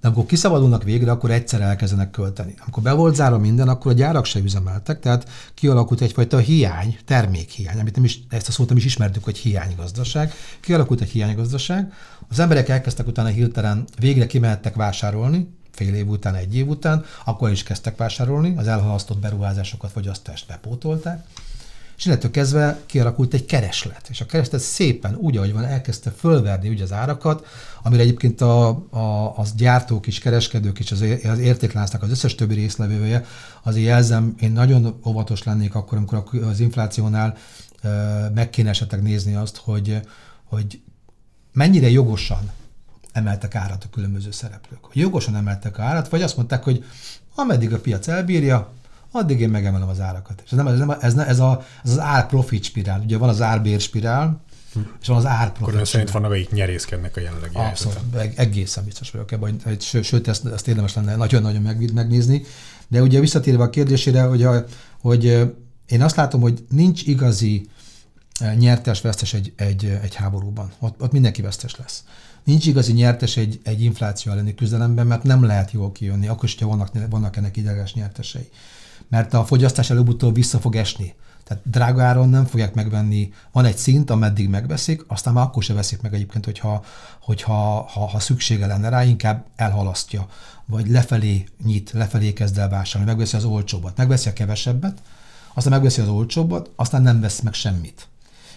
De 0.00 0.08
amikor 0.08 0.26
kiszabadulnak 0.26 0.82
végre, 0.82 1.10
akkor 1.10 1.30
egyszer 1.30 1.60
elkezdenek 1.60 2.10
költeni. 2.10 2.54
Amikor 2.60 2.82
be 2.82 2.92
volt 2.92 3.14
zárva 3.14 3.38
minden, 3.38 3.68
akkor 3.68 3.92
a 3.92 3.94
gyárak 3.94 4.24
se 4.24 4.38
üzemeltek, 4.38 5.00
tehát 5.00 5.28
kialakult 5.54 6.00
egyfajta 6.00 6.38
hiány, 6.38 6.98
termékhiány, 7.04 7.78
amit 7.78 7.94
nem 7.94 8.04
is, 8.04 8.20
ezt 8.28 8.48
a 8.48 8.52
szót 8.52 8.68
nem 8.68 8.76
is 8.76 8.84
ismertük, 8.84 9.24
hogy 9.24 9.38
hiánygazdaság. 9.38 10.32
Kialakult 10.60 11.00
egy 11.00 11.10
hiánygazdaság, 11.10 11.92
az 12.28 12.38
emberek 12.38 12.68
elkezdtek 12.68 13.06
utána 13.06 13.28
hirtelen, 13.28 13.84
végre 13.98 14.26
kimehettek 14.26 14.74
vásárolni, 14.74 15.48
fél 15.70 15.94
év 15.94 16.08
után, 16.08 16.34
egy 16.34 16.56
év 16.56 16.68
után, 16.68 17.04
akkor 17.24 17.50
is 17.50 17.62
kezdtek 17.62 17.96
vásárolni, 17.96 18.54
az 18.56 18.66
elhalasztott 18.66 19.18
beruházásokat, 19.18 19.90
fogyasztást 19.90 20.46
bepótolták, 20.46 21.24
és 22.00 22.06
illetve 22.06 22.30
kezdve 22.30 22.80
kialakult 22.86 23.34
egy 23.34 23.44
kereslet, 23.44 24.08
és 24.10 24.20
a 24.20 24.26
kereslet 24.26 24.60
szépen 24.60 25.14
úgy, 25.14 25.36
ahogy 25.36 25.52
van, 25.52 25.64
elkezdte 25.64 26.10
fölverni 26.10 26.68
ugye 26.68 26.82
az 26.82 26.92
árakat, 26.92 27.46
amire 27.82 28.02
egyébként 28.02 28.40
a, 28.40 28.68
a, 28.90 29.38
az 29.38 29.54
gyártók 29.54 30.06
is, 30.06 30.18
kereskedők 30.18 30.78
is, 30.78 30.92
az, 30.92 31.04
az 31.24 31.38
értékláncnak 31.38 32.02
az 32.02 32.10
összes 32.10 32.34
többi 32.34 32.54
részlevője, 32.54 33.24
azért 33.62 33.86
jelzem, 33.86 34.34
én 34.38 34.52
nagyon 34.52 35.00
óvatos 35.06 35.42
lennék 35.42 35.74
akkor, 35.74 35.98
amikor 35.98 36.24
az 36.42 36.60
inflációnál 36.60 37.36
meg 38.34 38.50
kéne 38.50 38.68
esetleg 38.68 39.02
nézni 39.02 39.34
azt, 39.34 39.56
hogy, 39.56 40.00
hogy 40.44 40.80
mennyire 41.52 41.90
jogosan 41.90 42.50
emeltek 43.12 43.54
árat 43.54 43.84
a 43.84 43.90
különböző 43.90 44.30
szereplők. 44.30 44.84
Hogy 44.84 44.96
jogosan 44.96 45.36
emeltek 45.36 45.78
árat, 45.78 46.08
vagy 46.08 46.22
azt 46.22 46.36
mondták, 46.36 46.64
hogy 46.64 46.84
ameddig 47.34 47.72
a 47.72 47.80
piac 47.80 48.08
elbírja, 48.08 48.72
addig 49.10 49.40
én 49.40 49.48
megemelem 49.48 49.88
az 49.88 50.00
árakat. 50.00 50.42
És 50.44 50.50
ez, 50.50 50.56
nem, 50.56 50.66
ez, 50.66 50.78
nem, 50.78 50.90
ez, 51.00 51.16
ez, 51.16 51.38
a, 51.38 51.64
ez 51.84 51.90
az 51.90 51.98
ár-profit 51.98 52.64
spirál. 52.64 53.00
Ugye 53.00 53.18
van 53.18 53.28
az 53.28 53.40
árbér 53.40 53.80
spirál, 53.80 54.40
és 55.00 55.06
van 55.06 55.16
az 55.16 55.26
árprofit. 55.26 55.74
Akkor 55.74 55.86
szerint 55.86 56.10
vannak, 56.10 56.30
akik 56.30 56.50
nyerészkednek 56.50 57.16
a 57.16 57.20
jelenlegi 57.20 57.54
Abszolút, 57.56 57.98
helyzetem. 58.12 58.46
egészen 58.46 58.84
biztos 58.84 59.10
vagyok 59.10 59.32
ebben, 59.32 59.60
hogy, 59.64 59.80
ső, 59.80 60.02
sőt, 60.02 60.28
ezt, 60.28 60.46
ezt 60.46 60.68
érdemes 60.68 60.94
lenne 60.94 61.16
nagyon-nagyon 61.16 61.62
meg, 61.62 61.92
megnézni. 61.92 62.42
De 62.88 63.02
ugye 63.02 63.20
visszatérve 63.20 63.62
a 63.62 63.70
kérdésére, 63.70 64.22
hogy, 64.22 64.42
a, 64.42 64.64
hogy 65.00 65.24
én 65.86 66.02
azt 66.02 66.16
látom, 66.16 66.40
hogy 66.40 66.64
nincs 66.68 67.02
igazi 67.02 67.68
nyertes-vesztes 68.58 69.34
egy, 69.34 69.52
egy, 69.56 69.84
egy 70.02 70.14
háborúban. 70.14 70.72
Ott, 70.78 71.00
ott 71.00 71.12
mindenki 71.12 71.42
vesztes 71.42 71.76
lesz. 71.76 72.04
Nincs 72.44 72.66
igazi 72.66 72.92
nyertes 72.92 73.36
egy, 73.36 73.60
egy 73.64 73.82
infláció 73.82 74.32
elleni 74.32 74.54
küzdelemben, 74.54 75.06
mert 75.06 75.22
nem 75.22 75.44
lehet 75.44 75.70
jól 75.70 75.92
kijönni, 75.92 76.28
akkor 76.28 76.44
is, 76.44 76.56
ha 76.60 76.66
vannak, 76.66 76.90
vannak 77.10 77.36
ennek 77.36 77.56
ideges 77.56 77.94
nyertesei 77.94 78.50
mert 79.10 79.34
a 79.34 79.44
fogyasztás 79.44 79.90
előbb-utóbb 79.90 80.34
vissza 80.34 80.58
fog 80.58 80.76
esni. 80.76 81.14
Tehát 81.44 81.62
drága 81.70 82.02
áron 82.02 82.28
nem 82.28 82.44
fogják 82.44 82.74
megvenni, 82.74 83.32
van 83.52 83.64
egy 83.64 83.76
szint, 83.76 84.10
ameddig 84.10 84.48
megveszik, 84.48 85.04
aztán 85.06 85.34
már 85.34 85.44
akkor 85.44 85.62
se 85.62 85.74
veszik 85.74 86.00
meg 86.00 86.14
egyébként, 86.14 86.44
hogyha, 86.44 86.84
hogyha 87.20 87.82
ha, 87.82 88.06
ha 88.06 88.18
szüksége 88.18 88.66
lenne 88.66 88.88
rá, 88.88 89.04
inkább 89.04 89.44
elhalasztja, 89.56 90.26
vagy 90.66 90.88
lefelé 90.88 91.44
nyit, 91.64 91.90
lefelé 91.90 92.32
kezd 92.32 92.58
el 92.58 92.68
vásárolni, 92.68 93.12
megveszi 93.12 93.36
az 93.36 93.44
olcsóbbat, 93.44 93.96
megveszi 93.96 94.28
a 94.28 94.32
kevesebbet, 94.32 95.02
aztán 95.54 95.72
megveszi 95.72 96.00
az 96.00 96.08
olcsóbbat, 96.08 96.70
aztán 96.76 97.02
nem 97.02 97.20
vesz 97.20 97.40
meg 97.40 97.52
semmit. 97.54 98.08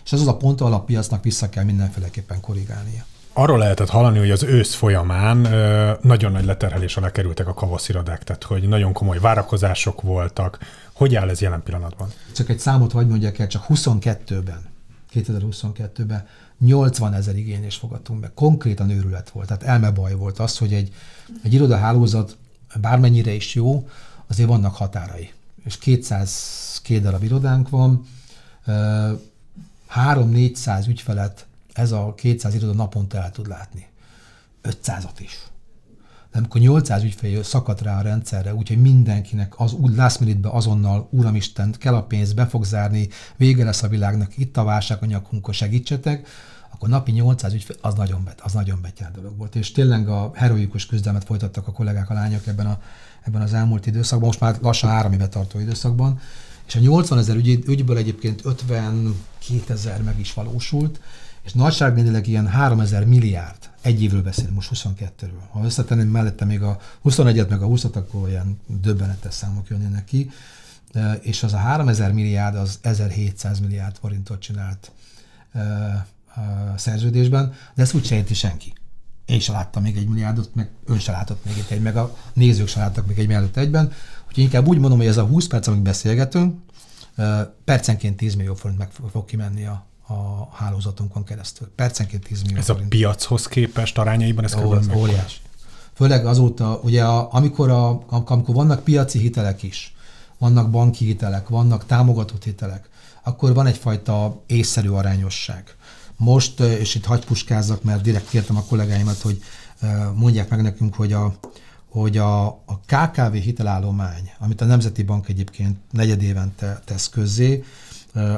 És 0.05 0.11
ez 0.11 0.21
az 0.21 0.27
a 0.27 0.37
pont, 0.37 0.61
ahol 0.61 0.73
a 0.73 0.83
piacnak 0.83 1.23
vissza 1.23 1.49
kell 1.49 1.63
mindenféleképpen 1.63 2.41
korrigálnia 2.41 3.05
arról 3.33 3.57
lehetett 3.57 3.89
hallani, 3.89 4.17
hogy 4.17 4.31
az 4.31 4.43
ősz 4.43 4.73
folyamán 4.73 5.37
nagyon 6.01 6.31
nagy 6.31 6.45
leterhelés 6.45 6.97
alá 6.97 7.11
kerültek 7.11 7.47
a 7.47 7.53
kavaszirodák, 7.53 8.23
tehát 8.23 8.43
hogy 8.43 8.67
nagyon 8.67 8.93
komoly 8.93 9.19
várakozások 9.19 10.01
voltak. 10.01 10.59
Hogy 10.93 11.15
áll 11.15 11.29
ez 11.29 11.41
jelen 11.41 11.63
pillanatban? 11.63 12.09
Csak 12.35 12.49
egy 12.49 12.59
számot 12.59 12.91
hagy 12.91 13.07
mondjak 13.07 13.39
el, 13.39 13.47
csak 13.47 13.65
22-ben, 13.69 14.61
2022-ben 15.13 16.27
80 16.59 17.13
ezer 17.13 17.35
igényést 17.35 17.79
fogadtunk 17.79 18.19
be. 18.19 18.31
Konkrétan 18.35 18.89
őrület 18.89 19.29
volt, 19.29 19.47
tehát 19.47 19.63
elmebaj 19.63 20.13
volt 20.13 20.39
az, 20.39 20.57
hogy 20.57 20.73
egy, 20.73 20.93
egy 21.43 21.53
irodahálózat 21.53 22.37
bármennyire 22.81 23.31
is 23.31 23.55
jó, 23.55 23.87
azért 24.27 24.49
vannak 24.49 24.75
határai. 24.75 25.31
És 25.65 25.77
200 25.77 26.79
két 26.83 27.01
darab 27.01 27.23
irodánk 27.23 27.69
van, 27.69 28.05
3-400 29.95 30.87
ügyfelet 30.87 31.45
ez 31.73 31.91
a 31.91 32.13
200 32.15 32.55
iroda 32.55 32.73
naponta 32.73 33.17
el 33.17 33.31
tud 33.31 33.47
látni. 33.47 33.87
500-at 34.63 35.19
is. 35.19 35.51
De 36.31 36.39
amikor 36.39 36.61
800 36.61 37.03
ügyfél 37.03 37.43
szakadt 37.43 37.81
rá 37.81 37.99
a 37.99 38.01
rendszerre, 38.01 38.55
úgyhogy 38.55 38.81
mindenkinek 38.81 39.59
az 39.59 39.73
úgy 39.73 39.95
last 39.95 40.19
minute 40.19 40.49
azonnal, 40.49 41.07
Uramisten, 41.11 41.75
kell 41.77 41.95
a 41.95 42.03
pénz, 42.03 42.33
be 42.33 42.45
fog 42.47 42.65
zárni, 42.65 43.09
vége 43.37 43.63
lesz 43.63 43.83
a 43.83 43.87
világnak, 43.87 44.37
itt 44.37 44.57
a 44.57 44.63
válság 44.63 44.97
a 45.01 45.05
nyakunkon, 45.05 45.53
segítsetek, 45.53 46.27
akkor 46.69 46.89
napi 46.89 47.11
800 47.11 47.53
ügyfél, 47.53 47.75
az 47.81 47.93
nagyon, 47.93 48.23
bet, 48.23 48.41
az 48.41 48.53
nagyon 48.53 48.81
betyár 48.81 49.11
dolog 49.11 49.37
volt. 49.37 49.55
És 49.55 49.71
tényleg 49.71 50.09
a 50.09 50.31
heroikus 50.35 50.85
küzdelmet 50.85 51.23
folytattak 51.23 51.67
a 51.67 51.71
kollégák, 51.71 52.09
a 52.09 52.13
lányok 52.13 52.47
ebben, 52.47 52.65
a, 52.65 52.81
ebben 53.21 53.41
az 53.41 53.53
elmúlt 53.53 53.85
időszakban, 53.85 54.27
most 54.27 54.39
már 54.39 54.57
lassan 54.61 54.89
három 54.89 55.13
éve 55.13 55.27
tartó 55.27 55.59
időszakban, 55.59 56.19
és 56.67 56.75
a 56.75 56.79
80 56.79 57.17
ezer 57.17 57.35
ügy, 57.35 57.63
ügyből 57.67 57.97
egyébként 57.97 58.45
52 58.45 59.15
ezer 59.67 60.01
meg 60.01 60.19
is 60.19 60.33
valósult, 60.33 60.99
és 61.43 61.53
nagyságrendileg 61.53 62.27
ilyen 62.27 62.47
3000 62.47 63.05
milliárd, 63.05 63.69
egy 63.81 64.03
évről 64.03 64.21
beszélünk, 64.21 64.55
most 64.55 64.71
22-ről. 64.73 65.49
Ha 65.49 65.63
összetenném 65.63 66.07
mellette 66.07 66.45
még 66.45 66.61
a 66.61 66.79
21-et, 67.03 67.49
meg 67.49 67.61
a 67.61 67.67
20-at, 67.67 67.95
akkor 67.95 68.21
olyan 68.21 68.59
döbbenetes 68.67 69.33
számok 69.33 69.67
jönnének 69.69 70.05
ki, 70.05 70.31
és 71.21 71.43
az 71.43 71.53
a 71.53 71.57
3000 71.57 72.11
milliárd 72.11 72.55
az 72.55 72.79
1700 72.81 73.59
milliárd 73.59 73.95
forintot 73.95 74.41
csinált 74.41 74.91
a 76.73 76.77
szerződésben, 76.77 77.53
de 77.75 77.81
ezt 77.81 77.93
úgy 77.93 78.05
se 78.05 78.33
senki. 78.33 78.73
Én 79.25 79.39
sem 79.39 79.55
láttam 79.55 79.83
még 79.83 79.97
egy 79.97 80.07
milliárdot, 80.07 80.55
meg 80.55 80.69
ön 80.85 80.99
se 80.99 81.11
látott 81.11 81.45
még 81.45 81.65
egy, 81.69 81.81
meg 81.81 81.97
a 81.97 82.17
nézők 82.33 82.67
se 82.67 82.79
láttak 82.79 83.07
még 83.07 83.19
egy 83.19 83.25
milliárdot 83.25 83.57
egyben. 83.57 83.91
Úgyhogy 84.27 84.43
inkább 84.43 84.67
úgy 84.67 84.77
mondom, 84.77 84.97
hogy 84.97 85.07
ez 85.07 85.17
a 85.17 85.23
20 85.23 85.47
perc, 85.47 85.67
amit 85.67 85.81
beszélgetünk, 85.81 86.61
percenként 87.63 88.17
10 88.17 88.35
millió 88.35 88.55
forint 88.55 88.79
meg 88.79 88.89
fog 89.11 89.25
kimenni 89.25 89.65
a, 89.65 89.85
a 90.07 90.47
hálózatunkon 90.55 91.23
keresztül. 91.23 91.71
Percenként 91.75 92.23
10 92.23 92.41
millió 92.41 92.57
Ez 92.57 92.65
forint. 92.65 92.85
a 92.85 92.89
piachoz 92.89 93.47
képest 93.47 93.97
arányaiban 93.97 94.43
ez 94.43 94.55
Ó, 94.55 94.75
ez 94.75 94.87
óriás. 94.95 95.41
Főleg 95.93 96.25
azóta, 96.25 96.79
ugye 96.83 97.03
a, 97.03 97.33
amikor, 97.33 97.69
a, 97.69 98.03
amikor 98.09 98.55
vannak 98.55 98.83
piaci 98.83 99.19
hitelek 99.19 99.63
is, 99.63 99.95
vannak 100.37 100.69
banki 100.69 101.05
hitelek, 101.05 101.49
vannak 101.49 101.85
támogatott 101.85 102.43
hitelek, 102.43 102.89
akkor 103.23 103.53
van 103.53 103.65
egyfajta 103.67 104.41
észszerű 104.45 104.89
arányosság. 104.89 105.75
Most, 106.17 106.59
és 106.59 106.95
itt 106.95 107.05
hagy 107.05 107.25
puskázzak, 107.25 107.83
mert 107.83 108.01
direkt 108.01 108.29
kértem 108.29 108.57
a 108.57 108.63
kollégáimat, 108.63 109.21
hogy 109.21 109.41
mondják 110.15 110.49
meg 110.49 110.61
nekünk, 110.61 110.95
hogy 110.95 111.13
a, 111.13 111.33
hogy 111.89 112.17
a, 112.17 112.45
a 112.45 112.79
KKV 112.85 113.33
hitelállomány, 113.33 114.31
amit 114.39 114.61
a 114.61 114.65
Nemzeti 114.65 115.03
Bank 115.03 115.29
egyébként 115.29 115.77
negyed 115.91 116.21
évente 116.21 116.81
tesz 116.85 117.09
közzé, 117.09 117.63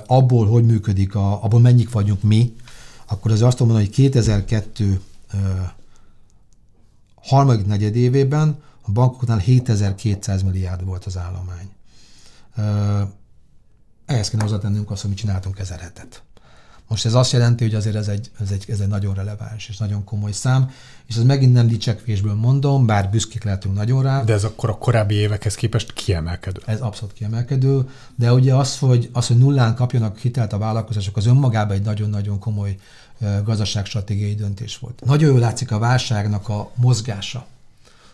abból, 0.06 0.48
hogy 0.48 0.66
működik, 0.66 1.16
a, 1.16 1.44
abból 1.44 1.60
mennyik 1.60 1.92
vagyunk 1.92 2.22
mi, 2.22 2.56
akkor 3.06 3.32
az 3.32 3.42
azt 3.42 3.60
mondom, 3.60 3.78
hogy 3.78 3.90
2002 3.90 5.02
harmadik 7.16 7.66
negyedévében 7.66 8.64
a 8.82 8.92
bankoknál 8.92 9.38
7200 9.38 10.44
milliárd 10.44 10.86
volt 10.86 11.06
az 11.06 11.18
állomány. 11.18 11.70
Ehhez 14.06 14.30
kéne 14.30 14.44
hozzátennünk 14.44 14.92
azt, 14.92 15.02
hogy 15.02 15.10
mi 15.10 15.16
csináltunk 15.16 15.60
ezer 15.60 15.80
hetet. 15.80 16.24
Most 16.88 17.06
ez 17.06 17.14
azt 17.14 17.32
jelenti, 17.32 17.64
hogy 17.64 17.76
azért 17.76 17.96
ez 17.96 18.08
egy, 18.08 18.32
ez, 18.40 18.52
egy, 18.52 18.66
ez 18.68 18.80
egy 18.80 18.88
nagyon 18.88 19.14
releváns 19.14 19.70
és 19.70 19.78
nagyon 19.78 20.04
komoly 20.04 20.32
szám, 20.32 20.72
és 21.06 21.16
ez 21.16 21.24
megint 21.24 21.54
nem 21.54 21.68
dicsekvésből 21.68 22.34
mondom, 22.34 22.86
bár 22.86 23.10
büszkék 23.10 23.44
lehetünk 23.44 23.76
nagyon 23.76 24.04
rá. 24.04 24.24
De 24.24 24.34
ez 24.34 24.44
akkor 24.44 24.70
a 24.70 24.78
korábbi 24.78 25.16
évekhez 25.16 25.56
képest 25.56 25.94
kiemelkedő. 25.94 26.62
Ez 26.66 26.82
abszolút 26.82 27.14
kiemelkedő, 27.14 27.90
de 28.16 28.34
ugye 28.34 28.56
az, 28.56 28.78
hogy, 28.78 29.10
az, 29.14 29.28
hogy 29.28 29.38
nullán 29.38 29.76
kapjanak 29.76 30.18
hitelt 30.18 30.54
a 30.54 30.58
vállalkozások, 30.58 31.18
az 31.18 31.26
önmagában 31.26 31.76
egy 31.76 31.84
nagyon-nagyon 31.84 32.40
komoly 32.40 32.78
gazdaságstratégiai 33.44 34.36
döntés 34.36 34.78
volt. 34.78 35.02
Nagyon 35.06 35.30
jól 35.30 35.40
látszik 35.40 35.72
a 35.72 35.80
válságnak 35.80 36.50
a 36.50 36.72
mozgása, 36.76 37.46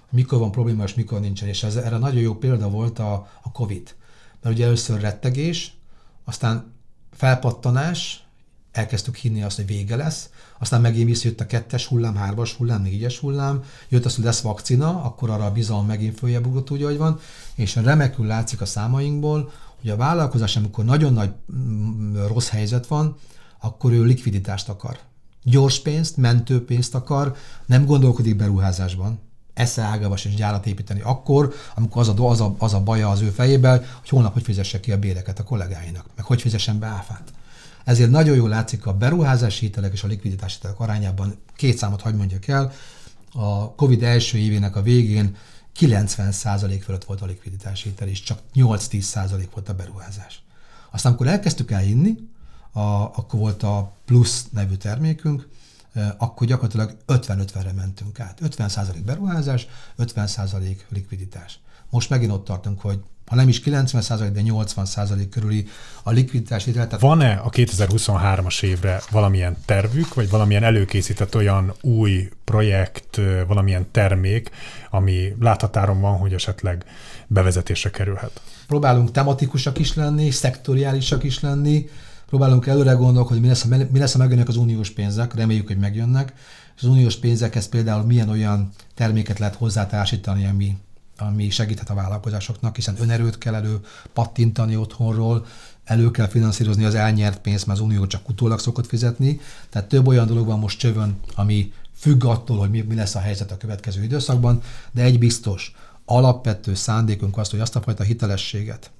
mikor 0.10 0.40
van 0.40 0.52
probléma 0.52 0.84
és 0.84 0.94
mikor 0.94 1.20
nincsen, 1.20 1.48
és 1.48 1.64
ez, 1.64 1.76
erre 1.76 1.98
nagyon 1.98 2.22
jó 2.22 2.36
példa 2.36 2.70
volt 2.70 3.00
a, 3.00 3.14
a 3.42 3.52
COVID. 3.52 3.96
Mert 4.42 4.56
ugye 4.56 4.66
először 4.66 5.02
rettegés, 5.02 5.74
aztán 6.24 6.74
felpattanás, 7.14 8.24
elkezdtük 8.72 9.16
hinni 9.16 9.44
azt, 9.44 9.56
hogy 9.56 9.66
vége 9.66 9.96
lesz, 9.96 10.30
aztán 10.60 10.82
megint 10.82 11.08
visszajött 11.08 11.40
a 11.40 11.46
kettes 11.46 11.86
hullám, 11.86 12.16
hármas 12.16 12.54
hullám, 12.54 12.82
négyes 12.82 13.18
hullám, 13.18 13.64
jött 13.90 14.06
az, 14.06 14.16
hogy 14.16 14.24
lesz 14.24 14.42
vakcina, 14.42 15.04
akkor 15.04 15.30
arra 15.30 15.46
a 15.46 15.52
bizalom 15.52 15.86
megint 15.86 16.18
följebb 16.18 16.46
ugrott 16.46 16.72
úgy, 16.72 16.84
ahogy 16.84 16.98
van, 16.98 17.20
és 17.56 17.76
remekül 17.76 18.26
látszik 18.26 18.62
a 18.62 18.66
számainkból, 18.66 19.52
hogy 19.82 19.90
a 19.90 19.96
vállalkozás, 19.96 20.56
amikor 20.56 20.86
nagyon 20.86 21.14
nagy 21.14 21.32
mm, 21.54 22.16
rossz 22.28 22.50
helyzet 22.50 22.88
van, 22.88 23.18
akkor 23.60 23.92
ő 23.92 24.04
likviditást 24.04 24.70
akar. 24.70 25.00
Gyors 25.44 25.80
pénzt, 25.80 26.18
mentőpénzt 26.18 26.96
akar, 26.96 27.36
nem 27.66 27.86
gondolkodik 27.86 28.36
beruházásban, 28.36 29.20
esze 29.54 29.82
ágavas 29.82 30.26
és 30.26 30.36
gyárat 30.36 30.66
építeni 30.66 31.02
akkor, 31.02 31.54
amikor 31.76 32.02
az 32.02 32.08
a, 32.08 32.30
az, 32.30 32.42
a, 32.42 32.56
az 32.58 32.74
a 32.74 32.82
baja 32.82 33.10
az 33.10 33.22
ő 33.22 33.30
fejében, 33.30 33.78
hogy 34.00 34.10
holnap 34.10 34.34
hogy 34.34 34.44
fizesse 34.44 34.80
ki 34.80 34.92
a 34.92 35.00
béreket 35.00 35.40
a 35.40 35.44
kollégáinak, 35.44 36.06
meg 36.16 36.26
hogy 36.26 36.42
fizessen 36.42 36.80
be 36.80 36.88
áfát. 36.88 37.34
Ezért 37.84 38.10
nagyon 38.10 38.36
jól 38.36 38.50
látszik 38.50 38.86
a 38.86 38.94
beruházási 38.94 39.66
hitelek 39.66 39.94
és 39.94 40.04
a 40.04 40.08
likviditási 40.08 40.56
hitelek 40.56 40.80
arányában. 40.80 41.36
Két 41.56 41.78
számot 41.78 42.02
hagy 42.02 42.16
mondjak 42.16 42.48
el. 42.48 42.72
A 43.34 43.76
COVID 43.76 44.04
első 44.04 44.38
évének 44.38 44.76
a 44.76 44.82
végén 44.82 45.36
90% 45.80 46.80
fölött 46.84 47.04
volt 47.04 47.22
a 47.22 47.26
likviditási 47.26 47.90
hitel, 47.90 48.08
és 48.08 48.22
csak 48.22 48.40
8-10% 48.54 49.48
volt 49.54 49.70
a 49.70 49.74
beruházás. 49.74 50.44
Aztán, 50.92 51.12
amikor 51.12 51.28
elkezdtük 51.28 51.72
elhinni, 51.72 52.16
a, 52.72 52.80
akkor 52.80 53.40
volt 53.40 53.64
a 53.64 53.94
plusz 54.06 54.46
nevű 54.52 54.76
termékünk, 54.76 55.48
akkor 56.18 56.48
gyakorlatilag 56.48 56.98
50-50-re 57.08 57.72
mentünk 57.72 58.20
át. 58.20 58.40
50% 58.44 58.96
beruházás, 59.06 59.68
50% 59.98 60.76
likviditás. 60.90 61.60
Most 61.90 62.10
megint 62.10 62.32
ott 62.32 62.46
tartunk, 62.46 62.82
hogy 62.82 63.04
ha 63.32 63.38
nem 63.38 63.48
is 63.48 63.62
90%, 63.66 64.30
de 64.34 64.42
80% 64.46 65.28
körüli 65.30 65.68
a 66.04 66.12
likviditás 66.12 66.64
hitel. 66.64 66.86
Tehát... 66.86 67.02
Van-e 67.02 67.34
a 67.34 67.50
2023-as 67.50 68.64
évre 68.64 69.02
valamilyen 69.12 69.58
tervük, 69.66 70.14
vagy 70.14 70.30
valamilyen 70.30 70.64
előkészített 70.64 71.36
olyan 71.36 71.74
új 71.82 72.30
projekt, 72.44 73.22
valamilyen 73.48 73.88
termék, 73.92 74.50
ami 74.90 75.36
láthatáron 75.40 76.02
van, 76.02 76.18
hogy 76.18 76.34
esetleg 76.34 76.86
bevezetésre 77.28 77.90
kerülhet? 77.90 78.42
Próbálunk 78.68 79.12
tematikusak 79.12 79.80
is 79.80 79.94
lenni, 79.94 80.30
szektoriálisak 80.30 81.24
is 81.24 81.40
lenni, 81.40 81.90
próbálunk 82.28 82.68
előre 82.68 82.92
gondolkodni, 82.92 83.34
hogy 83.34 83.42
mi 83.42 83.48
lesz, 83.48 83.64
a, 83.64 83.92
mi 83.92 84.00
lesz, 84.00 84.12
ha 84.12 84.18
megjönnek 84.18 84.48
az 84.48 84.56
uniós 84.56 84.90
pénzek, 84.90 85.34
reméljük, 85.34 85.68
hogy 85.68 85.78
megjönnek, 85.78 86.34
és 86.76 86.82
az 86.82 86.90
uniós 86.90 87.16
pénzekhez 87.16 87.70
például 87.70 88.06
milyen 88.06 88.30
olyan 88.30 88.70
terméket 88.96 89.40
lehet 89.40 89.56
hozzátársítani, 89.56 90.46
ami 90.46 90.78
ami 91.22 91.50
segíthet 91.50 91.90
a 91.90 91.94
vállalkozásoknak, 91.94 92.76
hiszen 92.76 92.96
önerőt 93.00 93.38
kell 93.38 93.56
elő 93.56 93.80
pattintani 94.14 94.76
otthonról, 94.76 95.46
elő 95.84 96.12
kell 96.12 96.28
finanszírozni 96.28 96.84
az 96.84 96.96
elnyert 96.96 97.40
pénzt, 97.40 97.66
mert 97.66 97.80
az 97.80 97.86
Unió 97.86 98.08
csak 98.08 98.30
utólag 98.30 98.60
szokott 98.60 98.88
fizetni. 98.88 99.40
Tehát 99.70 99.88
több 99.88 100.08
olyan 100.08 100.28
dolog 100.28 100.46
van 100.46 100.60
most 100.60 100.80
csövön, 100.80 101.20
ami 101.36 101.74
függ 101.96 102.26
attól, 102.26 102.58
hogy 102.58 102.70
mi, 102.70 102.82
mi 102.82 102.96
lesz 102.96 103.16
a 103.16 103.20
helyzet 103.20 103.52
a 103.52 103.58
következő 103.58 104.04
időszakban, 104.04 104.62
de 104.92 105.02
egy 105.02 105.20
biztos, 105.20 105.76
alapvető 106.06 106.74
szándékunk 106.74 107.38
az, 107.38 107.50
hogy 107.50 107.60
azt 107.60 107.76
a 107.76 107.82
fajta 107.82 108.04
hitelességet, 108.04 108.92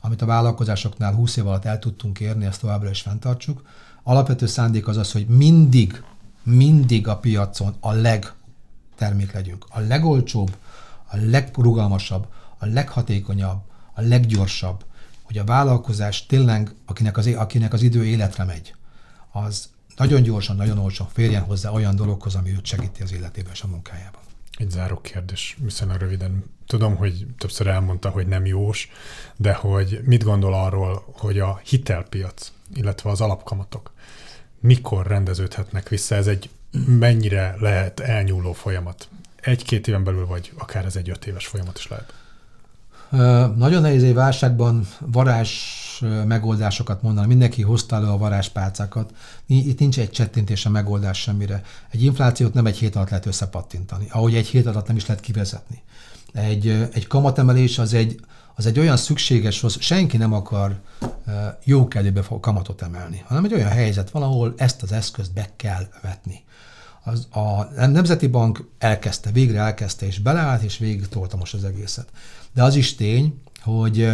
amit 0.00 0.22
a 0.22 0.26
vállalkozásoknál 0.26 1.14
20 1.14 1.36
év 1.36 1.46
alatt 1.46 1.64
el 1.64 1.78
tudtunk 1.78 2.20
érni, 2.20 2.44
ezt 2.44 2.60
továbbra 2.60 2.90
is 2.90 3.00
fenntartsuk. 3.00 3.62
Alapvető 4.02 4.46
szándék 4.46 4.88
az 4.88 4.96
az, 4.96 5.12
hogy 5.12 5.26
mindig, 5.26 6.02
mindig 6.42 7.08
a 7.08 7.16
piacon 7.16 7.74
a 7.80 7.92
legtermék 7.92 9.32
legyünk. 9.32 9.66
A 9.68 9.80
legolcsóbb, 9.80 10.56
a 11.10 11.16
legrugalmasabb, 11.16 12.26
a 12.58 12.66
leghatékonyabb, 12.66 13.60
a 13.94 14.00
leggyorsabb, 14.00 14.84
hogy 15.22 15.38
a 15.38 15.44
vállalkozás 15.44 16.26
tényleg, 16.26 16.74
akinek 16.86 17.16
az, 17.16 17.26
akinek 17.26 17.72
az 17.72 17.82
idő 17.82 18.04
életre 18.04 18.44
megy, 18.44 18.74
az 19.32 19.68
nagyon 19.96 20.22
gyorsan, 20.22 20.56
nagyon 20.56 20.78
olcsón 20.78 21.08
férjen 21.12 21.42
hozzá 21.42 21.70
olyan 21.70 21.96
dologhoz, 21.96 22.34
ami 22.34 22.50
őt 22.50 22.66
segíti 22.66 23.02
az 23.02 23.12
életében 23.12 23.52
és 23.52 23.62
a 23.62 23.66
munkájában. 23.66 24.20
Egy 24.56 24.70
záró 24.70 25.00
kérdés, 25.00 25.56
viszonylag 25.60 26.00
röviden. 26.00 26.44
Tudom, 26.66 26.96
hogy 26.96 27.26
többször 27.38 27.66
elmondta, 27.66 28.08
hogy 28.08 28.26
nem 28.26 28.46
jós, 28.46 28.88
de 29.36 29.52
hogy 29.52 30.00
mit 30.04 30.24
gondol 30.24 30.54
arról, 30.54 31.04
hogy 31.12 31.38
a 31.38 31.60
hitelpiac, 31.64 32.52
illetve 32.74 33.10
az 33.10 33.20
alapkamatok 33.20 33.92
mikor 34.60 35.06
rendeződhetnek 35.06 35.88
vissza? 35.88 36.14
Ez 36.14 36.26
egy 36.26 36.50
mennyire 36.86 37.56
lehet 37.58 38.00
elnyúló 38.00 38.52
folyamat? 38.52 39.08
Egy-két 39.40 39.88
éven 39.88 40.04
belül, 40.04 40.26
vagy 40.26 40.52
akár 40.58 40.84
ez 40.84 40.96
egy 40.96 41.10
öt 41.10 41.26
éves 41.26 41.46
folyamat 41.46 41.78
is 41.78 41.88
lehet? 41.88 42.12
Nagyon 43.56 43.82
nehéz 43.82 44.02
egy 44.02 44.14
válságban 44.14 44.88
varázs 44.98 45.50
megoldásokat 46.26 47.02
mondani. 47.02 47.26
Mindenki 47.26 47.62
hozta 47.62 47.96
elő 47.96 48.06
a 48.06 48.16
varázspálcákat. 48.16 49.14
Itt 49.46 49.78
nincs 49.78 49.98
egy 49.98 50.10
csettintés 50.10 50.66
a 50.66 50.70
megoldás 50.70 51.18
semmire. 51.18 51.62
Egy 51.90 52.02
inflációt 52.02 52.54
nem 52.54 52.66
egy 52.66 52.76
hét 52.76 52.96
alatt 52.96 53.08
lehet 53.08 53.26
összepattintani, 53.26 54.06
ahogy 54.10 54.34
egy 54.34 54.46
hét 54.46 54.66
alatt 54.66 54.86
nem 54.86 54.96
is 54.96 55.06
lehet 55.06 55.22
kivezetni. 55.22 55.82
Egy, 56.32 56.68
egy 56.92 57.06
kamatemelés 57.06 57.78
az 57.78 57.94
egy, 57.94 58.20
az 58.54 58.66
egy 58.66 58.78
olyan 58.78 58.96
szükséges, 58.96 59.60
hogy 59.60 59.80
senki 59.80 60.16
nem 60.16 60.32
akar 60.32 60.80
jó 61.64 61.88
kedvébe 61.88 62.22
kamatot 62.40 62.82
emelni, 62.82 63.22
hanem 63.26 63.44
egy 63.44 63.54
olyan 63.54 63.70
helyzet 63.70 64.10
valahol 64.10 64.54
ezt 64.56 64.82
az 64.82 64.92
eszközt 64.92 65.32
be 65.32 65.48
kell 65.56 65.86
vetni 66.02 66.44
az, 67.04 67.28
a 67.30 67.64
Nemzeti 67.86 68.26
Bank 68.26 68.68
elkezdte, 68.78 69.30
végre 69.30 69.60
elkezdte, 69.60 70.06
és 70.06 70.18
beleállt, 70.18 70.62
és 70.62 70.78
végig 70.78 71.08
tolta 71.08 71.36
most 71.36 71.54
az 71.54 71.64
egészet. 71.64 72.08
De 72.54 72.62
az 72.62 72.74
is 72.74 72.94
tény, 72.94 73.40
hogy, 73.60 74.08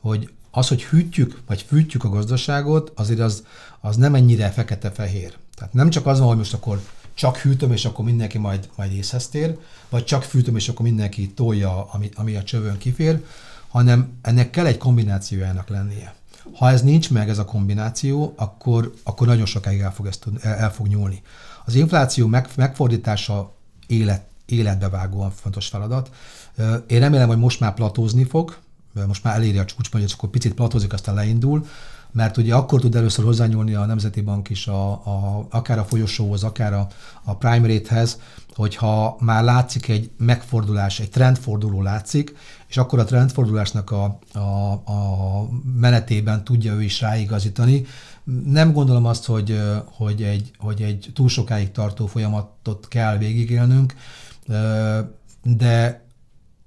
hogy 0.00 0.30
az, 0.50 0.68
hogy 0.68 0.84
hűtjük, 0.84 1.42
vagy 1.46 1.62
fűtjük 1.62 2.04
a 2.04 2.08
gazdaságot, 2.08 2.92
azért 2.94 3.20
az, 3.20 3.44
az 3.80 3.96
nem 3.96 4.14
ennyire 4.14 4.50
fekete-fehér. 4.50 5.36
Tehát 5.56 5.72
nem 5.72 5.90
csak 5.90 6.06
az 6.06 6.18
van, 6.18 6.28
hogy 6.28 6.36
most 6.36 6.54
akkor 6.54 6.80
csak 7.14 7.36
hűtöm, 7.36 7.72
és 7.72 7.84
akkor 7.84 8.04
mindenki 8.04 8.38
majd, 8.38 8.68
majd 8.76 8.92
észhez 8.92 9.28
tér, 9.28 9.58
vagy 9.88 10.04
csak 10.04 10.22
fűtöm, 10.22 10.56
és 10.56 10.68
akkor 10.68 10.84
mindenki 10.86 11.32
tolja, 11.32 11.84
ami, 11.84 12.08
ami 12.14 12.36
a 12.36 12.42
csövön 12.42 12.78
kifér, 12.78 13.24
hanem 13.68 14.18
ennek 14.22 14.50
kell 14.50 14.66
egy 14.66 14.78
kombinációjának 14.78 15.68
lennie. 15.68 16.14
Ha 16.52 16.70
ez 16.70 16.82
nincs 16.82 17.10
meg, 17.10 17.28
ez 17.28 17.38
a 17.38 17.44
kombináció, 17.44 18.34
akkor, 18.36 18.94
akkor 19.02 19.26
nagyon 19.26 19.46
sokáig 19.46 19.80
el 19.80 19.92
fog, 19.92 20.06
ezt, 20.06 20.26
el, 20.40 20.72
fog 20.72 20.86
nyúlni. 20.86 21.22
Az 21.64 21.74
infláció 21.74 22.26
meg, 22.26 22.48
megfordítása 22.56 23.52
élet, 23.86 24.24
életbevágóan 24.46 25.30
fontos 25.30 25.66
feladat. 25.66 26.10
Én 26.86 27.00
remélem, 27.00 27.28
hogy 27.28 27.38
most 27.38 27.60
már 27.60 27.74
platózni 27.74 28.24
fog, 28.24 28.56
most 29.06 29.24
már 29.24 29.36
eléri 29.36 29.58
a 29.58 29.64
csúcspontját, 29.64 30.14
akkor 30.16 30.28
picit 30.28 30.54
platózik, 30.54 30.92
aztán 30.92 31.14
leindul, 31.14 31.66
mert 32.12 32.36
ugye 32.36 32.54
akkor 32.54 32.80
tud 32.80 32.94
először 32.94 33.24
hozzányúlni 33.24 33.74
a 33.74 33.84
Nemzeti 33.84 34.20
Bank 34.20 34.50
is 34.50 34.66
a, 34.66 34.90
a, 34.90 35.46
akár 35.50 35.78
a 35.78 35.84
folyosóhoz, 35.84 36.42
akár 36.42 36.72
a, 36.72 36.86
a 37.22 37.36
prime 37.36 37.66
rate-hez, 37.66 38.20
hogyha 38.54 39.16
már 39.20 39.44
látszik 39.44 39.88
egy 39.88 40.10
megfordulás, 40.16 41.00
egy 41.00 41.10
trendforduló 41.10 41.82
látszik, 41.82 42.36
és 42.66 42.76
akkor 42.76 42.98
a 42.98 43.04
trendfordulásnak 43.04 43.90
a, 43.90 44.18
a, 44.32 44.38
a 44.72 45.48
menetében 45.76 46.44
tudja 46.44 46.72
ő 46.72 46.82
is 46.82 47.00
ráigazítani, 47.00 47.86
Nem 48.44 48.72
gondolom 48.72 49.04
azt, 49.04 49.24
hogy, 49.24 49.60
hogy, 49.84 50.22
egy, 50.22 50.50
hogy 50.58 50.82
egy 50.82 51.10
túl 51.14 51.28
sokáig 51.28 51.72
tartó 51.72 52.06
folyamatot 52.06 52.88
kell 52.88 53.16
végigélnünk, 53.18 53.94
de, 55.42 56.02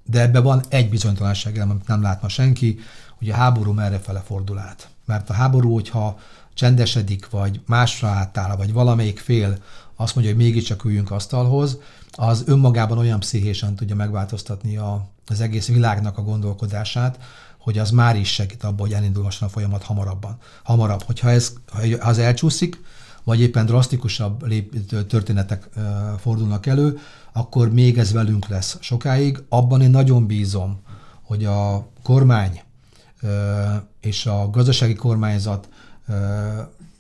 de 0.06 0.22
ebben 0.22 0.44
van 0.44 0.64
egy 0.70 0.90
bizonytalanság, 0.90 1.58
amit 1.58 1.88
nem 1.88 2.02
lát 2.02 2.22
ma 2.22 2.30
senki, 2.30 2.80
hogy 3.18 3.30
a 3.30 3.36
háború 3.36 3.72
merre 3.72 4.00
fele 4.00 4.20
fordul 4.20 4.58
át. 4.58 4.90
Mert 5.06 5.30
a 5.30 5.34
háború, 5.34 5.74
hogyha 5.74 6.20
csendesedik, 6.54 7.30
vagy 7.30 7.62
másra 7.66 8.08
átáll, 8.08 8.56
vagy 8.56 8.74
valamelyik 8.74 9.20
fél 9.20 9.58
azt 9.96 10.16
mondja, 10.16 10.34
hogy 10.34 10.44
mégiscsak 10.44 10.84
üljünk 10.86 11.12
asztalhoz, 11.12 11.78
az 12.12 12.44
önmagában 12.46 12.98
olyan 12.98 13.20
pszichésen 13.20 13.76
tudja 13.76 13.96
megváltoztatni 13.96 14.78
a, 14.78 15.08
az 15.28 15.42
egész 15.42 15.68
világnak 15.68 16.18
a 16.18 16.24
gondolkodását, 16.24 17.20
hogy 17.68 17.78
az 17.78 17.92
már 17.92 18.16
is 18.16 18.34
segít 18.34 18.64
abban, 18.64 18.88
hogy 18.88 18.94
elindulhasson 18.94 19.48
a 19.48 19.52
folyamat 19.52 19.84
hamarabban. 19.84 20.38
Hamarabb. 20.64 21.04
Hogyha 21.04 21.30
ez, 21.30 21.54
ha 21.72 21.82
az 22.00 22.18
elcsúszik, 22.18 22.82
vagy 23.24 23.42
éppen 23.42 23.66
drasztikusabb 23.66 24.46
lép, 24.46 24.88
történetek 25.08 25.70
fordulnak 26.20 26.66
elő, 26.66 27.00
akkor 27.34 27.72
még 27.72 27.98
ez 27.98 28.12
velünk 28.12 28.48
lesz 28.48 28.78
sokáig. 28.80 29.44
Abban 29.50 29.82
én 29.82 29.90
nagyon 29.90 30.28
bízom, 30.28 30.80
hogy 31.22 31.46
a 31.46 31.88
kormány 32.04 32.62
és 34.02 34.26
a 34.26 34.50
gazdasági 34.50 34.96
kormányzat 34.96 35.70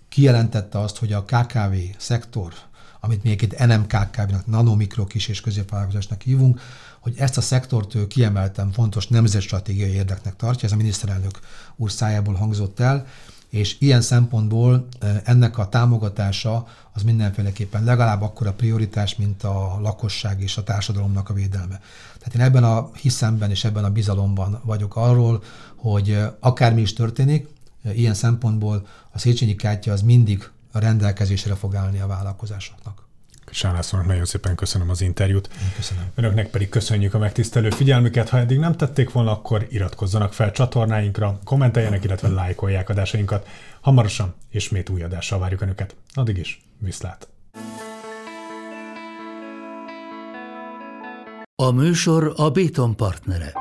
kijelentette 0.10 0.80
azt, 0.80 0.98
hogy 0.98 1.14
a 1.14 1.24
KKV 1.24 1.76
szektor, 1.98 2.54
amit 3.00 3.24
még 3.24 3.42
itt 3.42 3.66
NMKKV-nak, 3.66 4.46
nanomikro 4.46 5.06
kis 5.06 5.28
és 5.28 5.42
középvállalkozásnak 5.42 6.22
hívunk, 6.22 6.62
hogy 7.08 7.18
ezt 7.18 7.38
a 7.38 7.42
szektort 7.42 7.96
ő 7.96 8.08
kiemelten 8.08 8.72
fontos 8.72 9.08
nemzetstratégiai 9.08 9.92
érdeknek 9.92 10.36
tartja, 10.36 10.68
ez 10.68 10.74
a 10.74 10.76
miniszterelnök 10.76 11.40
úr 11.76 11.92
szájából 11.92 12.34
hangzott 12.34 12.80
el, 12.80 13.06
és 13.50 13.76
ilyen 13.80 14.02
szempontból 14.02 14.88
ennek 15.24 15.58
a 15.58 15.70
támogatása 15.70 16.68
az 16.94 17.02
mindenféleképpen 17.04 17.84
legalább 17.84 18.22
akkora 18.22 18.54
prioritás, 18.54 19.16
mint 19.16 19.44
a 19.44 19.80
lakosság 19.82 20.42
és 20.42 20.58
a 20.58 20.64
társadalomnak 20.64 21.30
a 21.30 21.34
védelme. 21.34 21.82
Tehát 22.18 22.36
én 22.36 22.42
ebben 22.42 22.64
a 22.64 22.92
hiszemben 22.94 23.50
és 23.50 23.64
ebben 23.64 23.84
a 23.84 23.90
bizalomban 23.90 24.62
vagyok 24.64 24.96
arról, 24.96 25.44
hogy 25.76 26.20
akármi 26.40 26.82
is 26.82 26.94
történik, 26.94 27.48
ilyen 27.84 28.14
szempontból 28.14 28.88
a 29.12 29.20
Széchenyi 29.20 29.56
kártya 29.56 29.92
az 29.92 30.02
mindig 30.02 30.50
a 30.72 30.80
rendelkezésre 30.80 31.56
fog 31.56 31.76
állni 31.76 32.00
a 32.00 32.08
vállalkozásoknak. 32.08 33.07
Sálászónak 33.52 34.06
nagyon 34.06 34.26
szépen 34.26 34.56
köszönöm 34.56 34.90
az 34.90 35.02
interjút. 35.02 35.50
Köszönöm. 35.76 36.04
Önöknek 36.16 36.50
pedig 36.50 36.70
köszönjük 36.70 37.14
a 37.14 37.18
megtisztelő 37.18 37.70
figyelmüket. 37.70 38.30
Ha 38.30 38.38
eddig 38.38 38.58
nem 38.58 38.76
tették 38.76 39.12
volna, 39.12 39.32
akkor 39.32 39.68
iratkozzanak 39.70 40.34
fel 40.34 40.52
csatornáinkra, 40.52 41.40
kommenteljenek, 41.44 42.04
illetve 42.04 42.28
lájkolják 42.28 42.90
adásainkat. 42.90 43.48
Hamarosan 43.82 44.36
ismét 44.52 44.90
új 44.90 45.04
adással 45.04 45.40
várjuk 45.40 45.62
Önöket. 45.62 45.96
Addig 46.14 46.38
is, 46.38 46.62
viszlát! 46.78 47.28
A 51.56 51.72
műsor 51.72 52.34
a 52.36 52.50
Béton 52.50 52.96
partnere. 52.96 53.54